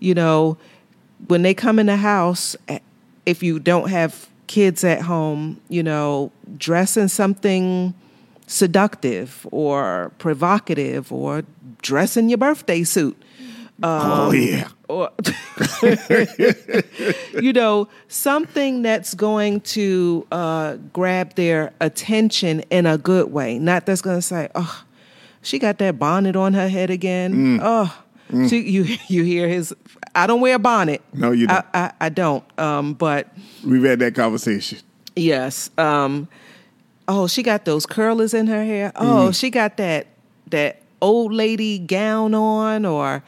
you 0.00 0.14
know, 0.14 0.56
when 1.28 1.42
they 1.42 1.54
come 1.54 1.78
in 1.78 1.86
the 1.86 1.96
house, 1.96 2.56
eh, 2.68 2.78
if 3.24 3.42
you 3.42 3.58
don't 3.58 3.88
have 3.88 4.28
kids 4.46 4.84
at 4.84 5.02
home, 5.02 5.60
you 5.68 5.82
know, 5.82 6.30
dress 6.58 6.96
in 6.96 7.08
something 7.08 7.94
seductive 8.46 9.46
or 9.50 10.12
provocative 10.18 11.10
or 11.10 11.42
dress 11.80 12.16
in 12.16 12.28
your 12.28 12.38
birthday 12.38 12.84
suit. 12.84 13.16
Oh 13.82 14.32
yeah. 14.32 14.68
Or, 14.88 15.10
you 17.40 17.52
know, 17.52 17.88
something 18.08 18.82
that's 18.82 19.14
going 19.14 19.60
to 19.62 20.26
uh, 20.30 20.76
grab 20.92 21.34
their 21.34 21.72
attention 21.80 22.60
in 22.70 22.84
a 22.86 22.98
good 22.98 23.32
way, 23.32 23.58
not 23.58 23.86
that's 23.86 24.02
going 24.02 24.18
to 24.18 24.22
say, 24.22 24.48
oh, 24.54 24.84
she 25.40 25.58
got 25.58 25.78
that 25.78 25.98
bonnet 25.98 26.36
on 26.36 26.52
her 26.54 26.68
head 26.68 26.90
again. 26.90 27.58
Oh, 27.62 28.02
she, 28.48 28.60
you 28.60 28.96
you 29.08 29.24
hear 29.24 29.48
his. 29.48 29.74
I 30.14 30.26
don't 30.26 30.40
wear 30.40 30.56
a 30.56 30.58
bonnet. 30.58 31.02
No, 31.12 31.32
you 31.32 31.46
don't. 31.46 31.64
I, 31.72 31.86
I, 31.86 31.92
I 32.02 32.08
don't. 32.10 32.44
Um, 32.58 32.94
but 32.94 33.28
We've 33.64 33.82
had 33.84 33.98
that 34.00 34.14
conversation. 34.14 34.78
yes. 35.16 35.70
Um, 35.78 36.28
oh, 37.08 37.26
she 37.26 37.42
got 37.42 37.64
those 37.64 37.86
curlers 37.86 38.34
in 38.34 38.46
her 38.46 38.64
hair. 38.64 38.92
Oh, 38.96 39.32
she 39.32 39.50
got 39.50 39.76
that 39.78 40.06
that 40.48 40.82
old 41.00 41.32
lady 41.32 41.78
gown 41.78 42.34
on, 42.34 42.84
or 42.86 43.22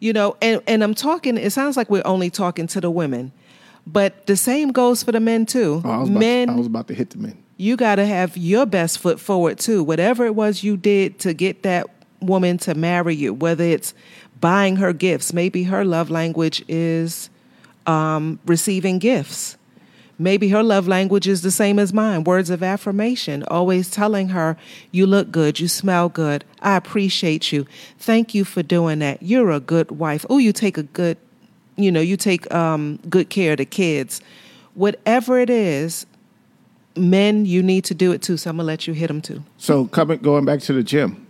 you 0.00 0.12
know. 0.12 0.36
And 0.40 0.62
and 0.66 0.82
I'm 0.82 0.94
talking. 0.94 1.36
It 1.36 1.50
sounds 1.50 1.76
like 1.76 1.90
we're 1.90 2.02
only 2.04 2.30
talking 2.30 2.66
to 2.68 2.80
the 2.80 2.90
women, 2.90 3.32
but 3.86 4.26
the 4.26 4.36
same 4.36 4.70
goes 4.72 5.02
for 5.02 5.12
the 5.12 5.20
men 5.20 5.46
too. 5.46 5.82
Oh, 5.84 5.90
I 5.90 5.98
was, 5.98 6.10
men 6.10 6.48
to, 6.48 6.54
I 6.54 6.56
was 6.56 6.66
about 6.66 6.88
to 6.88 6.94
hit 6.94 7.10
the 7.10 7.18
men. 7.18 7.42
you 7.56 7.76
got 7.76 7.96
to 7.96 8.06
have 8.06 8.36
your 8.36 8.66
best 8.66 8.98
foot 8.98 9.18
forward 9.20 9.58
too. 9.58 9.82
Whatever 9.84 10.26
it 10.26 10.34
was 10.34 10.62
you 10.62 10.76
did 10.76 11.18
to 11.20 11.34
get 11.34 11.62
that 11.62 11.86
woman 12.20 12.58
to 12.58 12.74
marry 12.74 13.14
you, 13.14 13.32
whether 13.32 13.64
it's 13.64 13.94
buying 14.40 14.76
her 14.76 14.92
gifts, 14.92 15.32
maybe 15.32 15.64
her 15.64 15.84
love 15.84 16.10
language 16.10 16.64
is 16.68 17.30
um, 17.86 18.38
receiving 18.46 18.98
gifts. 18.98 19.56
Maybe 20.20 20.48
her 20.48 20.62
love 20.64 20.88
language 20.88 21.28
is 21.28 21.42
the 21.42 21.50
same 21.50 21.78
as 21.78 21.92
mine 21.92 22.24
words 22.24 22.50
of 22.50 22.62
affirmation, 22.62 23.44
always 23.44 23.88
telling 23.90 24.30
her, 24.30 24.56
You 24.90 25.06
look 25.06 25.30
good, 25.30 25.60
you 25.60 25.68
smell 25.68 26.08
good, 26.08 26.44
I 26.60 26.76
appreciate 26.76 27.52
you, 27.52 27.66
thank 27.98 28.34
you 28.34 28.44
for 28.44 28.62
doing 28.62 28.98
that, 28.98 29.22
you're 29.22 29.50
a 29.52 29.60
good 29.60 29.92
wife, 29.92 30.26
oh, 30.28 30.38
you 30.38 30.52
take 30.52 30.76
a 30.76 30.82
good, 30.82 31.16
you 31.76 31.92
know, 31.92 32.00
you 32.00 32.16
take 32.16 32.52
um, 32.52 32.98
good 33.08 33.30
care 33.30 33.52
of 33.52 33.58
the 33.58 33.64
kids. 33.64 34.20
Whatever 34.74 35.38
it 35.38 35.50
is, 35.50 36.04
men, 36.96 37.46
you 37.46 37.62
need 37.62 37.84
to 37.84 37.94
do 37.94 38.10
it 38.12 38.20
too. 38.22 38.36
So 38.36 38.50
I'm 38.50 38.56
gonna 38.56 38.66
let 38.66 38.86
you 38.88 38.94
hit 38.94 39.06
them 39.06 39.20
too. 39.20 39.44
So 39.56 39.86
coming 39.86 40.18
going 40.18 40.44
back 40.44 40.60
to 40.62 40.72
the 40.72 40.82
gym, 40.82 41.26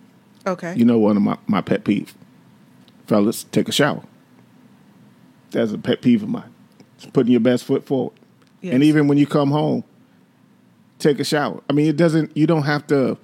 Okay. 0.47 0.75
you 0.75 0.85
know 0.87 0.99
one 0.99 1.17
of 1.17 1.23
my, 1.23 1.37
my 1.47 1.61
pet 1.61 1.85
peeves 1.85 2.15
Fellas, 3.07 3.45
take 3.53 3.69
a 3.69 3.73
shower. 3.73 4.03
That's 5.51 5.73
a 5.73 5.79
pet 5.79 6.03
peeve 6.03 6.23
of 6.23 6.29
mine. 6.29 6.53
It's 6.97 7.07
putting 7.07 7.33
your 7.33 7.41
best 7.41 7.65
foot 7.65 7.85
forward. 7.87 8.13
Yes. 8.61 8.75
And 8.75 8.83
even 8.83 9.09
when 9.09 9.19
you 9.19 9.27
come 9.27 9.51
home, 9.51 9.85
take 10.99 11.21
a 11.21 11.25
shower. 11.25 11.63
I 11.69 11.73
mean, 11.73 11.87
it 11.87 11.97
doesn't 11.97 12.37
you 12.37 12.47
don't 12.47 12.65
have 12.65 12.87
to 12.89 13.17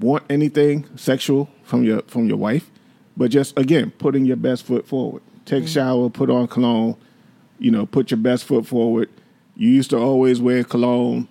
want 0.00 0.24
anything 0.30 0.86
sexual 0.96 1.50
from 1.64 1.84
your 1.84 2.02
from 2.02 2.26
your 2.26 2.36
wife, 2.36 2.70
but 3.16 3.30
just 3.30 3.58
again, 3.58 3.92
putting 3.98 4.24
your 4.24 4.36
best 4.36 4.64
foot 4.64 4.86
forward. 4.86 5.22
Take 5.44 5.64
a 5.64 5.66
mm-hmm. 5.66 5.74
shower, 5.74 6.10
put 6.10 6.30
on 6.30 6.48
cologne, 6.48 6.96
you 7.58 7.70
know, 7.70 7.86
put 7.86 8.10
your 8.10 8.18
best 8.18 8.44
foot 8.44 8.66
forward. 8.66 9.10
You 9.56 9.68
used 9.68 9.90
to 9.90 9.98
always 9.98 10.40
wear 10.40 10.64
cologne, 10.64 11.28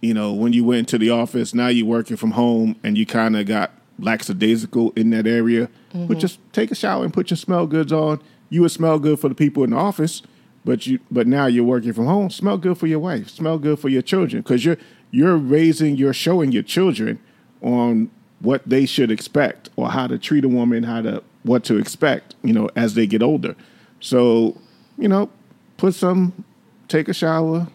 you 0.00 0.14
know, 0.14 0.32
when 0.32 0.52
you 0.52 0.64
went 0.64 0.88
to 0.88 0.98
the 0.98 1.10
office. 1.10 1.54
Now 1.54 1.68
you're 1.68 1.86
working 1.86 2.16
from 2.16 2.32
home 2.32 2.76
and 2.82 2.96
you 2.96 3.04
kind 3.04 3.36
of 3.36 3.46
got 3.46 3.72
lackadaisical 3.98 4.92
in 4.92 5.10
that 5.10 5.26
area. 5.26 5.68
But 5.92 5.98
mm-hmm. 5.98 6.18
just 6.18 6.38
take 6.52 6.70
a 6.70 6.74
shower 6.74 7.04
and 7.04 7.12
put 7.12 7.30
your 7.30 7.36
smell 7.36 7.66
goods 7.66 7.92
on. 7.92 8.22
You 8.50 8.62
would 8.62 8.70
smell 8.70 8.98
good 8.98 9.18
for 9.18 9.28
the 9.28 9.34
people 9.34 9.64
in 9.64 9.70
the 9.70 9.76
office, 9.76 10.22
but 10.68 10.86
you 10.86 11.00
but 11.10 11.26
now 11.26 11.46
you're 11.46 11.64
working 11.64 11.94
from 11.94 12.04
home. 12.04 12.28
Smell 12.28 12.58
good 12.58 12.76
for 12.76 12.86
your 12.86 12.98
wife. 12.98 13.30
Smell 13.30 13.58
good 13.58 13.78
for 13.78 13.88
your 13.88 14.02
children 14.02 14.42
because 14.42 14.66
you're 14.66 14.76
you're 15.10 15.38
raising, 15.38 15.96
you're 15.96 16.12
showing 16.12 16.52
your 16.52 16.62
children 16.62 17.18
on 17.62 18.10
what 18.40 18.68
they 18.68 18.84
should 18.84 19.10
expect 19.10 19.70
or 19.76 19.88
how 19.88 20.06
to 20.06 20.18
treat 20.18 20.44
a 20.44 20.48
woman, 20.48 20.82
how 20.82 21.00
to 21.00 21.22
what 21.42 21.64
to 21.64 21.78
expect, 21.78 22.34
you 22.42 22.52
know, 22.52 22.68
as 22.76 22.92
they 22.92 23.06
get 23.06 23.22
older. 23.22 23.56
So, 24.00 24.58
you 24.98 25.08
know, 25.08 25.30
put 25.78 25.94
some, 25.94 26.44
take 26.86 27.08
a 27.08 27.14
shower, 27.14 27.66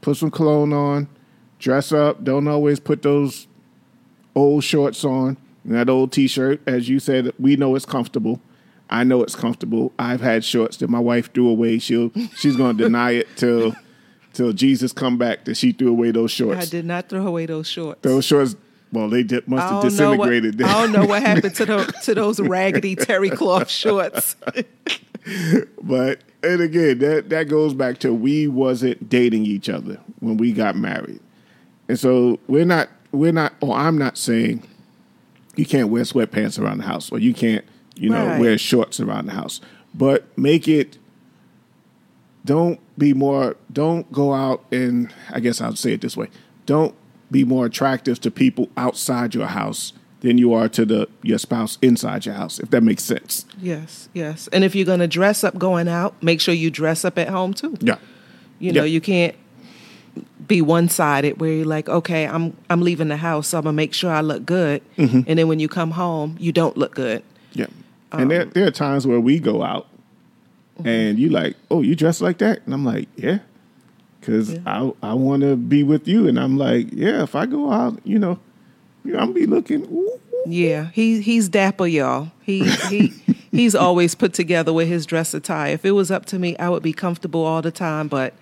put 0.00 0.16
some 0.16 0.30
cologne 0.30 0.72
on, 0.72 1.06
dress 1.58 1.92
up. 1.92 2.24
Don't 2.24 2.48
always 2.48 2.80
put 2.80 3.02
those 3.02 3.46
old 4.34 4.64
shorts 4.64 5.04
on 5.04 5.36
and 5.64 5.74
that 5.74 5.90
old 5.90 6.12
t-shirt. 6.12 6.62
As 6.66 6.88
you 6.88 6.98
said, 6.98 7.34
we 7.38 7.56
know 7.56 7.74
it's 7.74 7.84
comfortable. 7.84 8.40
I 8.90 9.04
know 9.04 9.22
it's 9.22 9.36
comfortable. 9.36 9.92
I've 9.98 10.20
had 10.20 10.44
shorts 10.44 10.78
that 10.78 10.90
my 10.90 10.98
wife 10.98 11.32
threw 11.32 11.48
away. 11.48 11.78
She'll 11.78 12.10
she's 12.36 12.56
going 12.56 12.76
to 12.76 12.82
deny 12.82 13.12
it 13.12 13.28
till 13.36 13.74
till 14.32 14.52
Jesus 14.52 14.92
come 14.92 15.16
back 15.16 15.44
that 15.44 15.56
she 15.56 15.72
threw 15.72 15.90
away 15.90 16.10
those 16.10 16.30
shorts. 16.30 16.66
I 16.66 16.68
did 16.68 16.84
not 16.84 17.08
throw 17.08 17.26
away 17.26 17.46
those 17.46 17.68
shorts. 17.68 18.00
Those 18.02 18.24
shorts, 18.24 18.56
well, 18.92 19.08
they 19.08 19.22
did, 19.22 19.46
must 19.46 19.62
have 19.62 19.70
don't, 19.70 20.18
what, 20.18 20.28
disintegrated. 20.28 20.62
I 20.62 20.80
don't 20.82 20.92
know 20.92 21.06
what 21.06 21.22
happened 21.22 21.54
to 21.54 21.66
those 21.66 21.92
to 22.04 22.14
those 22.14 22.40
raggedy 22.40 22.96
terry 22.96 23.30
cloth 23.30 23.70
shorts. 23.70 24.36
But 25.82 26.20
and 26.42 26.62
again, 26.62 26.98
that 27.00 27.28
that 27.28 27.48
goes 27.48 27.74
back 27.74 27.98
to 27.98 28.12
we 28.12 28.48
wasn't 28.48 29.10
dating 29.10 29.44
each 29.44 29.68
other 29.68 30.00
when 30.20 30.38
we 30.38 30.52
got 30.52 30.76
married, 30.76 31.20
and 31.88 31.98
so 31.98 32.40
we're 32.48 32.64
not 32.64 32.88
we're 33.12 33.30
not 33.30 33.52
or 33.60 33.76
I'm 33.76 33.98
not 33.98 34.16
saying 34.16 34.66
you 35.56 35.66
can't 35.66 35.90
wear 35.90 36.04
sweatpants 36.04 36.58
around 36.58 36.78
the 36.78 36.84
house 36.84 37.12
or 37.12 37.18
you 37.18 37.34
can't 37.34 37.64
you 38.00 38.08
know 38.10 38.26
Right. 38.26 38.40
wear 38.40 38.58
shorts 38.58 38.98
around 39.00 39.26
the 39.26 39.32
house, 39.32 39.60
but 39.94 40.26
make 40.36 40.66
it. 40.66 40.98
Don't 42.44 42.80
be 42.96 43.12
more. 43.12 43.56
Don't 43.72 44.10
go 44.12 44.32
out 44.32 44.64
and 44.72 45.12
I 45.30 45.40
guess 45.40 45.60
I'll 45.60 45.76
say 45.76 45.92
it 45.92 46.00
this 46.00 46.16
way. 46.16 46.28
Don't 46.66 46.94
be 47.30 47.44
more 47.44 47.66
attractive 47.66 48.20
to 48.22 48.30
people 48.30 48.68
outside 48.76 49.34
your 49.34 49.46
house 49.46 49.92
than 50.20 50.38
you 50.38 50.52
are 50.54 50.68
to 50.68 50.84
the 50.86 51.08
your 51.22 51.38
spouse 51.38 51.78
inside 51.82 52.24
your 52.26 52.34
house. 52.34 52.58
If 52.58 52.70
that 52.70 52.82
makes 52.82 53.04
sense. 53.04 53.44
yes, 53.60 54.08
yes. 54.14 54.48
And 54.52 54.64
if 54.64 54.74
you're 54.74 54.86
going 54.86 55.00
to 55.00 55.06
dress 55.08 55.44
up 55.44 55.58
going 55.58 55.86
out, 55.88 56.20
make 56.22 56.40
sure 56.40 56.54
you 56.54 56.70
dress 56.70 57.04
up 57.04 57.18
at 57.18 57.28
home 57.28 57.52
too. 57.54 57.76
Yeah. 57.80 57.96
You 58.58 58.72
know, 58.72 58.84
Yeah. 58.84 58.92
you 58.94 59.00
can't 59.00 59.34
be 60.46 60.60
one 60.62 60.88
sided 60.88 61.40
where 61.40 61.52
you're 61.52 61.66
like, 61.66 61.88
okay, 61.88 62.26
I'm 62.26 62.56
I'm 62.70 62.80
leaving 62.80 63.08
the 63.08 63.16
house, 63.18 63.48
so 63.48 63.58
I'm 63.58 63.64
gonna 63.64 63.74
make 63.74 63.92
sure 63.94 64.10
I 64.10 64.22
look 64.22 64.44
good, 64.46 64.82
Mm-hmm. 64.96 65.20
and 65.26 65.38
then 65.38 65.46
when 65.48 65.60
you 65.60 65.68
come 65.68 65.90
home, 65.92 66.36
you 66.40 66.52
don't 66.52 66.76
look 66.76 66.94
good. 66.94 67.22
Yeah. 67.52 67.66
And 68.12 68.30
there, 68.30 68.42
um, 68.42 68.50
there 68.50 68.66
are 68.66 68.70
times 68.70 69.06
where 69.06 69.20
we 69.20 69.38
go 69.38 69.62
out 69.62 69.86
and 70.84 71.18
you 71.18 71.28
like, 71.28 71.56
oh, 71.70 71.82
you 71.82 71.94
dress 71.94 72.20
like 72.20 72.38
that? 72.38 72.60
And 72.64 72.74
I'm 72.74 72.84
like, 72.84 73.08
yeah. 73.16 73.38
Because 74.18 74.58
I, 74.66 74.92
I 75.02 75.14
want 75.14 75.42
to 75.42 75.56
be 75.56 75.82
with 75.82 76.06
you. 76.06 76.28
And 76.28 76.38
I'm 76.38 76.58
like, 76.58 76.88
yeah, 76.92 77.22
if 77.22 77.34
I 77.34 77.46
go 77.46 77.72
out, 77.72 77.98
you 78.04 78.18
know, 78.18 78.38
you 79.04 79.12
know, 79.12 79.18
I'm 79.18 79.32
be 79.32 79.46
looking, 79.46 79.84
ooh, 79.86 80.08
ooh. 80.08 80.20
Yeah, 80.46 80.90
he 80.92 81.20
he's 81.20 81.48
dapper, 81.48 81.86
y'all. 81.86 82.32
He 82.40 82.64
he 82.64 83.08
he's 83.50 83.74
always 83.74 84.14
put 84.14 84.32
together 84.32 84.72
with 84.72 84.88
his 84.88 85.06
dress 85.06 85.34
attire. 85.34 85.72
If 85.72 85.84
it 85.84 85.92
was 85.92 86.10
up 86.10 86.26
to 86.26 86.38
me, 86.38 86.56
I 86.58 86.68
would 86.68 86.82
be 86.82 86.92
comfortable 86.92 87.44
all 87.44 87.62
the 87.62 87.70
time, 87.70 88.08
but 88.08 88.34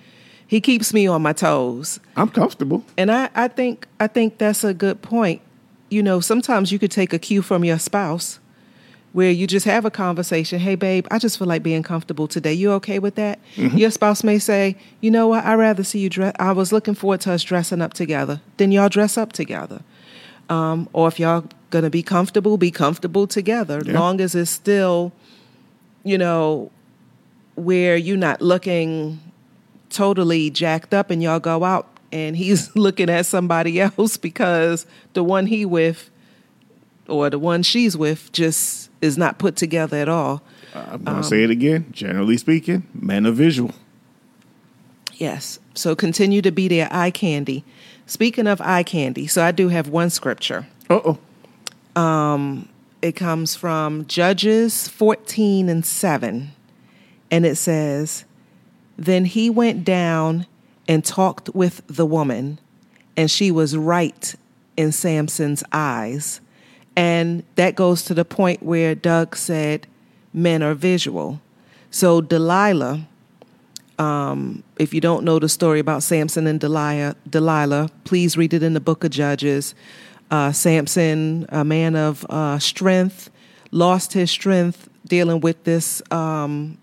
he 0.47 0.61
keeps 0.61 0.95
me 0.95 1.07
on 1.07 1.23
my 1.23 1.33
toes. 1.33 2.01
I'm 2.17 2.29
comfortable. 2.29 2.85
And 2.97 3.11
I, 3.11 3.31
I 3.35 3.49
think 3.49 3.87
I 4.01 4.07
think 4.07 4.39
that's 4.39 4.65
a 4.65 4.75
good 4.75 5.03
point. 5.03 5.43
You 5.91 6.03
know, 6.03 6.21
sometimes 6.21 6.71
you 6.71 6.79
could 6.79 6.91
take 6.91 7.13
a 7.13 7.19
cue 7.19 7.43
from 7.43 7.65
your 7.65 7.79
spouse 7.79 8.39
where 9.19 9.33
you 9.33 9.49
just 9.49 9.67
have 9.67 9.85
a 9.85 9.91
conversation. 9.91 10.61
Hey 10.61 10.77
babe, 10.77 11.05
I 11.11 11.19
just 11.19 11.41
feel 11.41 11.49
like 11.49 11.65
being 11.65 11.83
comfortable 11.83 12.29
today. 12.29 12.53
You 12.53 12.71
okay 12.75 13.01
with 13.01 13.17
that? 13.17 13.41
Your 13.57 13.91
spouse 13.91 14.23
may 14.23 14.39
say, 14.39 14.77
you 15.01 15.11
know 15.11 15.27
what, 15.27 15.45
I'd 15.45 15.57
rather 15.57 15.83
see 15.83 15.99
you 15.99 16.09
dress 16.09 16.37
I 16.39 16.53
was 16.53 16.71
looking 16.71 16.95
forward 16.95 17.23
to 17.23 17.33
us 17.33 17.43
dressing 17.43 17.83
up 17.83 17.95
together. 17.95 18.41
Then 18.59 18.71
y'all 18.71 18.89
dress 18.89 19.19
up 19.19 19.33
together. 19.33 19.83
Um, 20.49 20.89
or 20.93 21.09
if 21.09 21.19
y'all 21.19 21.49
gonna 21.71 21.91
be 21.91 22.01
comfortable, 22.01 22.57
be 22.59 22.71
comfortable 22.71 23.27
together. 23.27 23.83
Yeah. 23.85 23.99
Long 23.99 24.21
as 24.21 24.37
it's 24.37 24.53
still, 24.53 25.11
you 26.05 26.17
know, 26.17 26.71
where 27.57 27.97
you're 27.97 28.17
not 28.17 28.41
looking 28.41 29.19
totally 29.91 30.49
jacked 30.49 30.95
up 30.95 31.11
and 31.11 31.25
y'all 31.25 31.41
go 31.41 31.65
out 31.65 31.89
and 32.13 32.37
he's 32.37 32.77
looking 32.77 33.11
at 33.11 33.27
somebody 33.27 33.81
else 33.81 34.17
because 34.17 34.87
the 35.15 35.25
one 35.25 35.47
he 35.47 35.65
with 35.65 36.09
or 37.09 37.31
the 37.31 37.39
one 37.39 37.63
she's 37.63 37.97
with 37.97 38.31
just 38.33 38.91
is 39.01 39.17
not 39.19 39.39
put 39.39 39.57
together 39.57 39.97
at 39.97 40.09
all. 40.09 40.43
I'm 40.75 41.03
going 41.05 41.19
to 41.19 41.25
say 41.25 41.43
it 41.43 41.51
again. 41.51 41.87
Generally 41.91 42.39
speaking, 42.39 42.87
men 42.95 43.27
are 43.27 43.33
visual. 43.33 43.73
Yes. 45.15 45.59
So 45.75 45.97
continue 45.97 46.43
to 46.43 46.51
be 46.51 46.69
their 46.69 46.89
eye 46.91 47.11
candy. 47.11 47.65
Speaking 48.07 48.47
of 48.47 48.61
eye 48.61 48.83
candy, 48.83 49.27
so 49.27 49.43
I 49.43 49.53
do 49.53 49.69
have 49.69 49.89
one 49.89 50.11
scripture. 50.11 50.67
Uh 50.89 51.01
oh. 51.05 51.19
It 53.01 53.13
comes 53.13 53.55
from 53.55 54.07
Judges 54.07 54.89
14 54.89 55.69
and 55.69 55.87
7. 55.87 56.51
And 57.31 57.47
it 57.47 57.57
says, 57.57 58.25
Then 58.97 59.25
he 59.25 59.51
went 59.51 59.85
down 59.85 60.47
and 60.89 61.05
talked 61.05 61.51
with 61.55 61.83
the 61.87 62.07
woman, 62.07 62.59
and 63.17 63.31
she 63.31 63.51
was 63.51 63.77
right 63.77 64.35
in 64.77 64.91
Samson's 64.91 65.63
eyes. 65.71 66.41
And 66.99 67.43
that 67.55 67.73
goes 67.77 68.03
to 68.05 68.15
the 68.15 68.25
point 68.25 68.59
where 68.63 68.95
Doug 68.95 69.37
said 69.37 69.87
men 70.33 70.63
are 70.63 70.75
visual. 70.75 71.41
So 71.91 72.21
Delilah 72.21 73.07
Um, 73.99 74.63
if 74.79 74.95
you 74.95 75.01
don't 75.01 75.25
know 75.25 75.41
the 75.41 75.49
story 75.49 75.81
about 75.81 76.03
Samson 76.03 76.47
and 76.47 76.61
Delilah, 76.61 77.17
Delilah, 77.29 77.91
please 78.05 78.37
read 78.39 78.53
it 78.55 78.63
in 78.63 78.75
the 78.75 78.81
book 78.81 79.03
of 79.05 79.11
Judges. 79.11 79.75
Uh, 80.31 80.53
Samson, 80.53 81.47
a 81.49 81.65
man 81.65 81.97
of 81.97 82.25
uh, 82.31 82.59
strength, 82.61 83.29
lost 83.73 84.13
his 84.13 84.31
strength 84.31 84.89
dealing 85.05 85.41
with 85.41 85.65
this 85.65 86.01
um, 86.13 86.79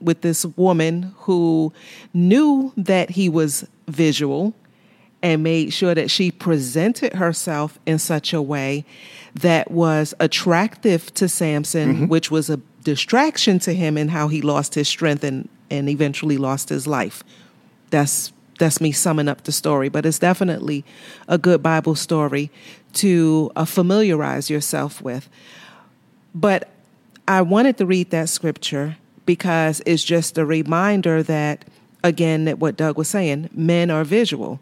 with 0.00 0.22
this 0.22 0.46
woman 0.56 1.12
who 1.26 1.72
knew 2.14 2.72
that 2.76 3.10
he 3.10 3.28
was 3.28 3.66
visual 3.86 4.54
and 5.22 5.42
made 5.42 5.72
sure 5.72 5.94
that 5.94 6.10
she 6.10 6.30
presented 6.30 7.14
herself 7.14 7.78
in 7.86 7.98
such 7.98 8.32
a 8.32 8.40
way 8.40 8.84
that 9.34 9.70
was 9.70 10.14
attractive 10.18 11.12
to 11.14 11.28
Samson, 11.28 11.94
mm-hmm. 11.94 12.06
which 12.06 12.30
was 12.30 12.48
a 12.50 12.56
distraction 12.84 13.58
to 13.60 13.74
him 13.74 13.98
in 13.98 14.08
how 14.08 14.28
he 14.28 14.40
lost 14.40 14.74
his 14.74 14.88
strength 14.88 15.22
and, 15.22 15.48
and 15.70 15.88
eventually 15.88 16.38
lost 16.38 16.68
his 16.68 16.86
life. 16.86 17.22
That's 17.90 18.32
that's 18.58 18.80
me 18.80 18.92
summing 18.92 19.26
up 19.26 19.44
the 19.44 19.52
story, 19.52 19.88
but 19.88 20.04
it's 20.04 20.18
definitely 20.18 20.84
a 21.26 21.38
good 21.38 21.62
Bible 21.62 21.94
story 21.94 22.50
to 22.92 23.50
uh, 23.56 23.64
familiarize 23.64 24.50
yourself 24.50 25.00
with. 25.00 25.30
But 26.34 26.68
I 27.26 27.40
wanted 27.40 27.78
to 27.78 27.86
read 27.86 28.10
that 28.10 28.28
scripture 28.28 28.98
because 29.24 29.80
it's 29.86 30.04
just 30.04 30.36
a 30.36 30.44
reminder 30.44 31.22
that, 31.22 31.64
again, 32.04 32.44
that 32.44 32.58
what 32.58 32.76
Doug 32.76 32.98
was 32.98 33.08
saying, 33.08 33.48
men 33.54 33.90
are 33.90 34.04
visual. 34.04 34.60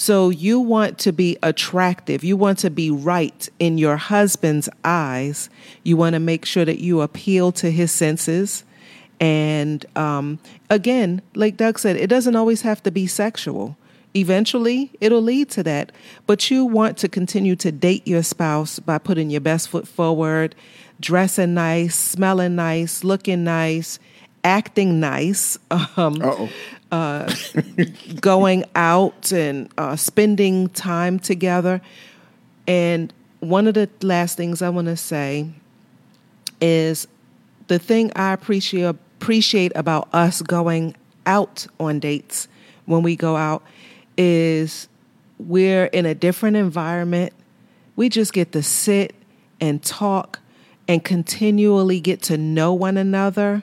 So 0.00 0.30
you 0.30 0.60
want 0.60 0.96
to 1.00 1.12
be 1.12 1.36
attractive. 1.42 2.24
You 2.24 2.34
want 2.34 2.58
to 2.60 2.70
be 2.70 2.90
right 2.90 3.46
in 3.58 3.76
your 3.76 3.98
husband's 3.98 4.66
eyes. 4.82 5.50
You 5.82 5.98
want 5.98 6.14
to 6.14 6.18
make 6.18 6.46
sure 6.46 6.64
that 6.64 6.78
you 6.78 7.02
appeal 7.02 7.52
to 7.52 7.70
his 7.70 7.92
senses. 7.92 8.64
And 9.20 9.84
um, 9.96 10.38
again, 10.70 11.20
like 11.34 11.58
Doug 11.58 11.78
said, 11.78 11.96
it 11.96 12.06
doesn't 12.06 12.34
always 12.34 12.62
have 12.62 12.82
to 12.84 12.90
be 12.90 13.06
sexual. 13.06 13.76
Eventually, 14.16 14.90
it'll 15.02 15.20
lead 15.20 15.50
to 15.50 15.62
that. 15.64 15.92
But 16.26 16.50
you 16.50 16.64
want 16.64 16.96
to 16.96 17.06
continue 17.06 17.54
to 17.56 17.70
date 17.70 18.08
your 18.08 18.22
spouse 18.22 18.78
by 18.78 18.96
putting 18.96 19.28
your 19.28 19.42
best 19.42 19.68
foot 19.68 19.86
forward, 19.86 20.54
dressing 20.98 21.52
nice, 21.52 21.94
smelling 21.94 22.56
nice, 22.56 23.04
looking 23.04 23.44
nice, 23.44 23.98
acting 24.44 24.98
nice. 24.98 25.58
Um, 25.98 26.48
uh, 26.90 27.32
going 28.20 28.64
out 28.74 29.32
and 29.32 29.68
uh, 29.78 29.96
spending 29.96 30.68
time 30.70 31.18
together. 31.18 31.80
And 32.66 33.12
one 33.40 33.66
of 33.66 33.74
the 33.74 33.88
last 34.02 34.36
things 34.36 34.62
I 34.62 34.68
want 34.68 34.86
to 34.86 34.96
say 34.96 35.48
is 36.60 37.08
the 37.68 37.78
thing 37.78 38.12
I 38.16 38.32
appreciate 38.32 38.84
appreciate 38.84 39.72
about 39.74 40.08
us 40.14 40.40
going 40.40 40.96
out 41.26 41.66
on 41.78 42.00
dates 42.00 42.48
when 42.86 43.02
we 43.02 43.14
go 43.16 43.36
out 43.36 43.62
is 44.16 44.88
we're 45.38 45.86
in 45.86 46.06
a 46.06 46.14
different 46.14 46.56
environment. 46.56 47.32
We 47.96 48.08
just 48.08 48.32
get 48.32 48.52
to 48.52 48.62
sit 48.62 49.14
and 49.60 49.82
talk 49.82 50.40
and 50.88 51.04
continually 51.04 52.00
get 52.00 52.22
to 52.22 52.36
know 52.36 52.72
one 52.72 52.96
another 52.96 53.62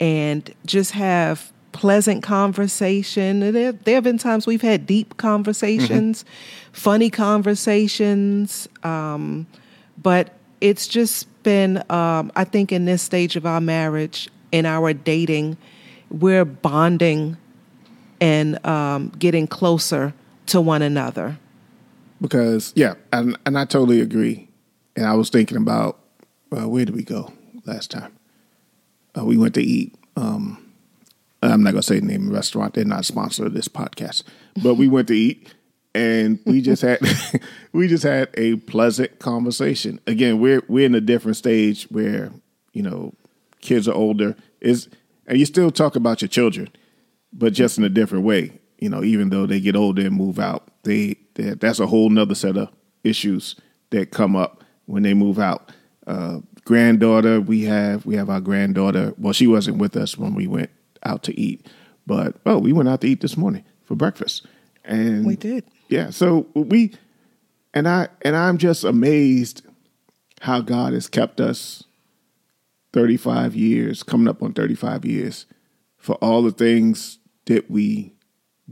and 0.00 0.52
just 0.64 0.92
have 0.92 1.52
pleasant 1.76 2.22
conversation. 2.22 3.40
There, 3.40 3.72
there 3.72 3.94
have 3.94 4.04
been 4.04 4.18
times 4.18 4.46
we've 4.46 4.62
had 4.62 4.86
deep 4.86 5.16
conversations, 5.16 6.24
mm-hmm. 6.24 6.72
funny 6.72 7.10
conversations, 7.10 8.68
um, 8.82 9.46
but 10.02 10.32
it's 10.60 10.86
just 10.86 11.26
been, 11.42 11.82
um, 11.90 12.32
I 12.34 12.44
think, 12.44 12.72
in 12.72 12.86
this 12.86 13.02
stage 13.02 13.36
of 13.36 13.46
our 13.46 13.60
marriage, 13.60 14.28
in 14.52 14.66
our 14.66 14.92
dating, 14.92 15.56
we're 16.10 16.44
bonding 16.44 17.36
and 18.20 18.64
um, 18.66 19.12
getting 19.18 19.46
closer 19.46 20.14
to 20.46 20.60
one 20.60 20.82
another. 20.82 21.38
Because 22.20 22.72
yeah, 22.74 22.94
and 23.12 23.36
and 23.44 23.58
I 23.58 23.66
totally 23.66 24.00
agree. 24.00 24.48
And 24.96 25.04
I 25.04 25.14
was 25.14 25.28
thinking 25.28 25.58
about 25.58 25.98
uh, 26.56 26.68
where 26.68 26.84
did 26.84 26.94
we 26.94 27.02
go 27.04 27.32
last 27.66 27.90
time? 27.90 28.16
Uh, 29.16 29.24
we 29.24 29.36
went 29.36 29.54
to 29.54 29.62
eat. 29.62 29.94
Um, 30.16 30.65
I'm 31.42 31.62
not 31.62 31.72
gonna 31.72 31.82
say 31.82 32.00
the 32.00 32.06
name 32.06 32.22
of 32.22 32.28
the 32.28 32.34
restaurant. 32.34 32.74
They're 32.74 32.84
not 32.84 33.04
sponsor 33.04 33.48
this 33.48 33.68
podcast, 33.68 34.22
but 34.62 34.74
we 34.74 34.88
went 34.88 35.08
to 35.08 35.14
eat 35.14 35.52
and 35.96 36.38
we 36.44 36.60
just 36.60 36.82
had 36.82 37.00
we 37.72 37.88
just 37.88 38.04
had 38.04 38.28
a 38.34 38.56
pleasant 38.56 39.18
conversation. 39.18 39.98
Again, 40.06 40.38
we're 40.38 40.62
we're 40.68 40.86
in 40.86 40.94
a 40.94 41.00
different 41.00 41.36
stage 41.36 41.84
where 41.84 42.30
you 42.72 42.82
know 42.82 43.14
kids 43.60 43.88
are 43.88 43.94
older 43.94 44.36
is 44.60 44.88
and 45.26 45.38
you 45.38 45.46
still 45.46 45.70
talk 45.70 45.96
about 45.96 46.20
your 46.20 46.28
children, 46.28 46.68
but 47.32 47.52
just 47.52 47.78
in 47.78 47.84
a 47.84 47.88
different 47.88 48.24
way. 48.24 48.60
You 48.78 48.90
know, 48.90 49.02
even 49.02 49.30
though 49.30 49.46
they 49.46 49.58
get 49.58 49.74
older 49.74 50.02
and 50.02 50.14
move 50.14 50.38
out, 50.38 50.68
they, 50.82 51.16
they 51.34 51.54
that's 51.54 51.80
a 51.80 51.86
whole 51.86 52.10
nother 52.10 52.34
set 52.34 52.58
of 52.58 52.68
issues 53.02 53.56
that 53.90 54.10
come 54.10 54.36
up 54.36 54.62
when 54.84 55.02
they 55.02 55.14
move 55.14 55.38
out. 55.38 55.72
Uh, 56.06 56.40
granddaughter, 56.66 57.40
we 57.40 57.64
have 57.64 58.04
we 58.04 58.16
have 58.16 58.28
our 58.28 58.40
granddaughter. 58.40 59.14
Well, 59.16 59.32
she 59.32 59.46
wasn't 59.46 59.78
with 59.78 59.96
us 59.96 60.18
when 60.18 60.34
we 60.34 60.46
went 60.46 60.70
out 61.04 61.22
to 61.24 61.38
eat. 61.38 61.66
But 62.06 62.36
oh, 62.46 62.58
we 62.58 62.72
went 62.72 62.88
out 62.88 63.00
to 63.02 63.08
eat 63.08 63.20
this 63.20 63.36
morning 63.36 63.64
for 63.84 63.94
breakfast. 63.94 64.46
And 64.84 65.26
we 65.26 65.36
did. 65.36 65.64
Yeah. 65.88 66.10
So 66.10 66.46
we 66.54 66.94
and 67.74 67.88
I 67.88 68.08
and 68.22 68.36
I'm 68.36 68.58
just 68.58 68.84
amazed 68.84 69.62
how 70.40 70.60
God 70.60 70.92
has 70.92 71.08
kept 71.08 71.40
us 71.40 71.84
35 72.92 73.54
years, 73.54 74.02
coming 74.02 74.28
up 74.28 74.42
on 74.42 74.54
35 74.54 75.04
years, 75.04 75.46
for 75.98 76.14
all 76.16 76.42
the 76.42 76.50
things 76.50 77.18
that 77.44 77.70
we 77.70 78.14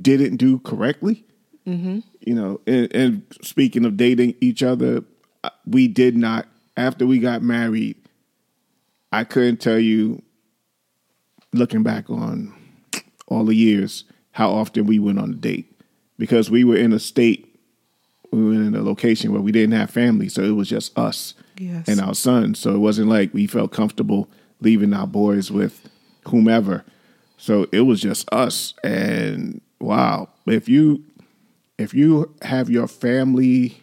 didn't 0.01 0.37
do 0.37 0.59
correctly. 0.61 1.27
Mm-hmm. 1.67 2.01
You 2.21 2.35
know, 2.35 2.61
and, 2.67 2.95
and 2.95 3.23
speaking 3.43 3.85
of 3.85 3.97
dating 3.97 4.35
each 4.41 4.63
other, 4.63 5.05
uh, 5.43 5.51
we 5.67 5.89
did 5.89 6.17
not, 6.17 6.47
after 6.77 7.07
we 7.07 7.19
got 7.19 7.43
married, 7.43 7.97
I 9.13 9.25
couldn't 9.25 9.59
tell 9.59 9.79
you 9.79 10.23
looking 11.55 11.83
back 11.83 12.11
on 12.11 12.55
all 13.27 13.45
the 13.45 13.55
years, 13.55 14.05
how 14.33 14.51
often 14.51 14.87
we 14.87 14.99
went 14.99 15.19
on 15.19 15.31
a 15.31 15.37
date 15.37 15.71
because 16.19 16.51
we 16.51 16.65
were 16.65 16.77
in 16.77 16.93
a 16.93 16.99
state, 16.99 17.59
we 18.33 18.45
were 18.45 18.53
in 18.53 18.75
a 18.75 18.83
location 18.83 19.33
where 19.33 19.41
we 19.41 19.53
didn't 19.53 19.79
have 19.79 19.91
family, 19.91 20.29
so 20.29 20.43
it 20.43 20.51
was 20.51 20.69
just 20.69 20.97
us 20.99 21.35
yes. 21.59 21.89
and 21.89 22.01
our 22.01 22.15
son. 22.15 22.55
So 22.55 22.75
it 22.75 22.79
wasn't 22.79 23.09
like 23.09 23.33
we 23.33 23.47
felt 23.47 23.73
comfortable 23.73 24.29
leaving 24.61 24.93
our 24.93 25.07
boys 25.07 25.51
with 25.51 25.89
whomever. 26.29 26.85
So 27.37 27.69
it 27.73 27.83
was 27.83 28.01
just 28.01 28.33
us, 28.33 28.75
and 28.83 29.61
wow, 29.81 30.29
if 30.47 30.69
you 30.69 31.05
if 31.79 31.93
you 31.93 32.35
have 32.43 32.71
your 32.71 32.87
family 32.87 33.79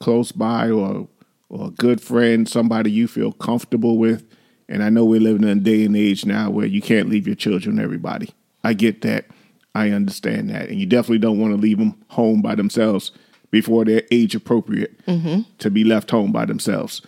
close 0.00 0.32
by 0.32 0.70
or 0.70 1.08
or 1.48 1.68
a 1.68 1.70
good 1.70 2.00
friend, 2.00 2.48
somebody 2.48 2.90
you 2.90 3.06
feel 3.06 3.32
comfortable 3.32 3.98
with, 3.98 4.24
and 4.68 4.82
I 4.82 4.90
know 4.90 5.04
we're 5.04 5.20
living 5.20 5.44
in 5.44 5.58
a 5.58 5.60
day 5.60 5.84
and 5.84 5.96
age 5.96 6.24
now 6.26 6.50
where 6.50 6.66
you 6.66 6.82
can't 6.82 7.08
leave 7.08 7.26
your 7.26 7.36
children 7.36 7.78
everybody. 7.78 8.30
I 8.64 8.72
get 8.72 9.02
that. 9.02 9.26
I 9.74 9.90
understand 9.90 10.50
that. 10.50 10.68
And 10.68 10.80
you 10.80 10.86
definitely 10.86 11.18
don't 11.18 11.38
want 11.38 11.54
to 11.54 11.60
leave 11.60 11.78
them 11.78 12.02
home 12.08 12.42
by 12.42 12.54
themselves 12.54 13.12
before 13.50 13.84
they're 13.84 14.02
age 14.10 14.34
appropriate 14.34 15.04
mm-hmm. 15.06 15.42
to 15.58 15.70
be 15.70 15.84
left 15.84 16.10
home 16.10 16.32
by 16.32 16.44
themselves. 16.46 17.02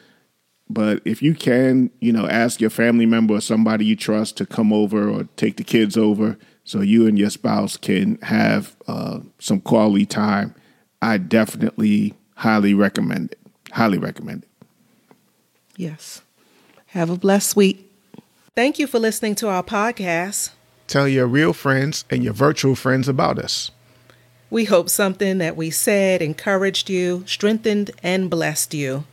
But 0.71 1.01
if 1.05 1.23
you 1.23 1.35
can, 1.35 1.91
you 2.01 2.13
know, 2.13 2.29
ask 2.29 2.61
your 2.61 2.71
family 2.71 3.07
member 3.07 3.35
or 3.35 3.41
somebody 3.41 3.87
you 3.87 3.97
trust 3.97 4.37
to 4.37 4.47
come 4.47 4.73
over 4.73 5.09
or 5.09 5.25
take 5.37 5.57
the 5.57 5.65
kids 5.65 5.97
over 5.97 6.37
so 6.65 6.83
you 6.83 7.07
and 7.07 7.19
your 7.19 7.31
spouse 7.31 7.77
can 7.79 8.19
have 8.21 8.77
uh, 8.87 9.21
some 9.39 9.61
quality 9.61 10.05
time, 10.05 10.55
I 11.01 11.17
definitely 11.17 12.15
highly 12.35 12.75
recommend 12.75 13.33
it. 13.33 13.39
Highly 13.73 13.99
recommend 13.99 14.43
it. 14.43 14.49
Yes. 15.77 16.23
Have 16.93 17.11
a 17.11 17.19
blessed 17.19 17.55
week. 17.55 17.91
Thank 18.55 18.79
you 18.79 18.87
for 18.87 18.99
listening 18.99 19.35
to 19.37 19.49
our 19.49 19.63
podcast. 19.63 20.51
Tell 20.87 21.07
your 21.07 21.27
real 21.27 21.53
friends 21.53 22.07
and 22.09 22.25
your 22.25 22.33
virtual 22.33 22.75
friends 22.75 23.09
about 23.09 23.39
us. 23.39 23.71
We 24.49 24.65
hope 24.65 24.89
something 24.89 25.37
that 25.37 25.55
we 25.55 25.69
said 25.69 26.23
encouraged 26.23 26.89
you, 26.89 27.25
strengthened, 27.27 27.91
and 28.03 28.31
blessed 28.31 28.73
you. 28.73 29.05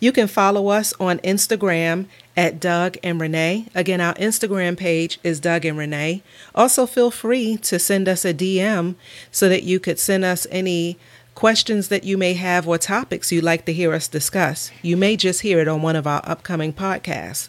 You 0.00 0.10
can 0.10 0.26
follow 0.26 0.66
us 0.66 0.92
on 0.98 1.20
Instagram 1.20 2.06
at 2.36 2.58
Doug 2.58 2.96
and 3.04 3.20
Renee. 3.20 3.66
Again, 3.72 4.00
our 4.00 4.14
Instagram 4.14 4.76
page 4.76 5.20
is 5.22 5.38
Doug 5.38 5.64
and 5.64 5.78
Renee. 5.78 6.24
Also, 6.56 6.86
feel 6.86 7.12
free 7.12 7.56
to 7.58 7.78
send 7.78 8.08
us 8.08 8.24
a 8.24 8.34
DM 8.34 8.96
so 9.30 9.48
that 9.48 9.62
you 9.62 9.78
could 9.78 10.00
send 10.00 10.24
us 10.24 10.44
any 10.50 10.98
questions 11.34 11.88
that 11.88 12.04
you 12.04 12.18
may 12.18 12.34
have 12.34 12.68
or 12.68 12.78
topics 12.78 13.32
you'd 13.32 13.44
like 13.44 13.64
to 13.64 13.72
hear 13.72 13.92
us 13.92 14.08
discuss. 14.08 14.70
You 14.82 14.96
may 14.96 15.16
just 15.16 15.40
hear 15.40 15.60
it 15.60 15.68
on 15.68 15.82
one 15.82 15.96
of 15.96 16.06
our 16.06 16.22
upcoming 16.24 16.72
podcasts. 16.72 17.48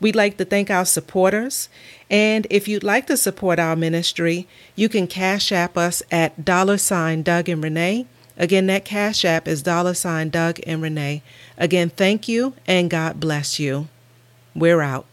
We'd 0.00 0.16
like 0.16 0.36
to 0.36 0.44
thank 0.44 0.70
our 0.70 0.84
supporters. 0.84 1.68
And 2.10 2.46
if 2.50 2.68
you'd 2.68 2.84
like 2.84 3.06
to 3.06 3.16
support 3.16 3.58
our 3.58 3.76
ministry, 3.76 4.46
you 4.74 4.88
can 4.88 5.06
cash 5.06 5.50
app 5.52 5.76
us 5.76 6.02
at 6.10 6.44
dollar 6.44 6.78
sign 6.78 7.22
Doug 7.22 7.48
and 7.48 7.62
Renee. 7.62 8.06
Again, 8.36 8.66
that 8.66 8.84
cash 8.84 9.24
app 9.24 9.48
is 9.48 9.62
dollar 9.62 9.94
sign 9.94 10.28
Doug 10.28 10.60
and 10.66 10.82
Renee. 10.82 11.22
Again, 11.56 11.88
thank 11.88 12.28
you 12.28 12.54
and 12.66 12.90
God 12.90 13.18
bless 13.18 13.58
you. 13.58 13.88
We're 14.54 14.82
out. 14.82 15.06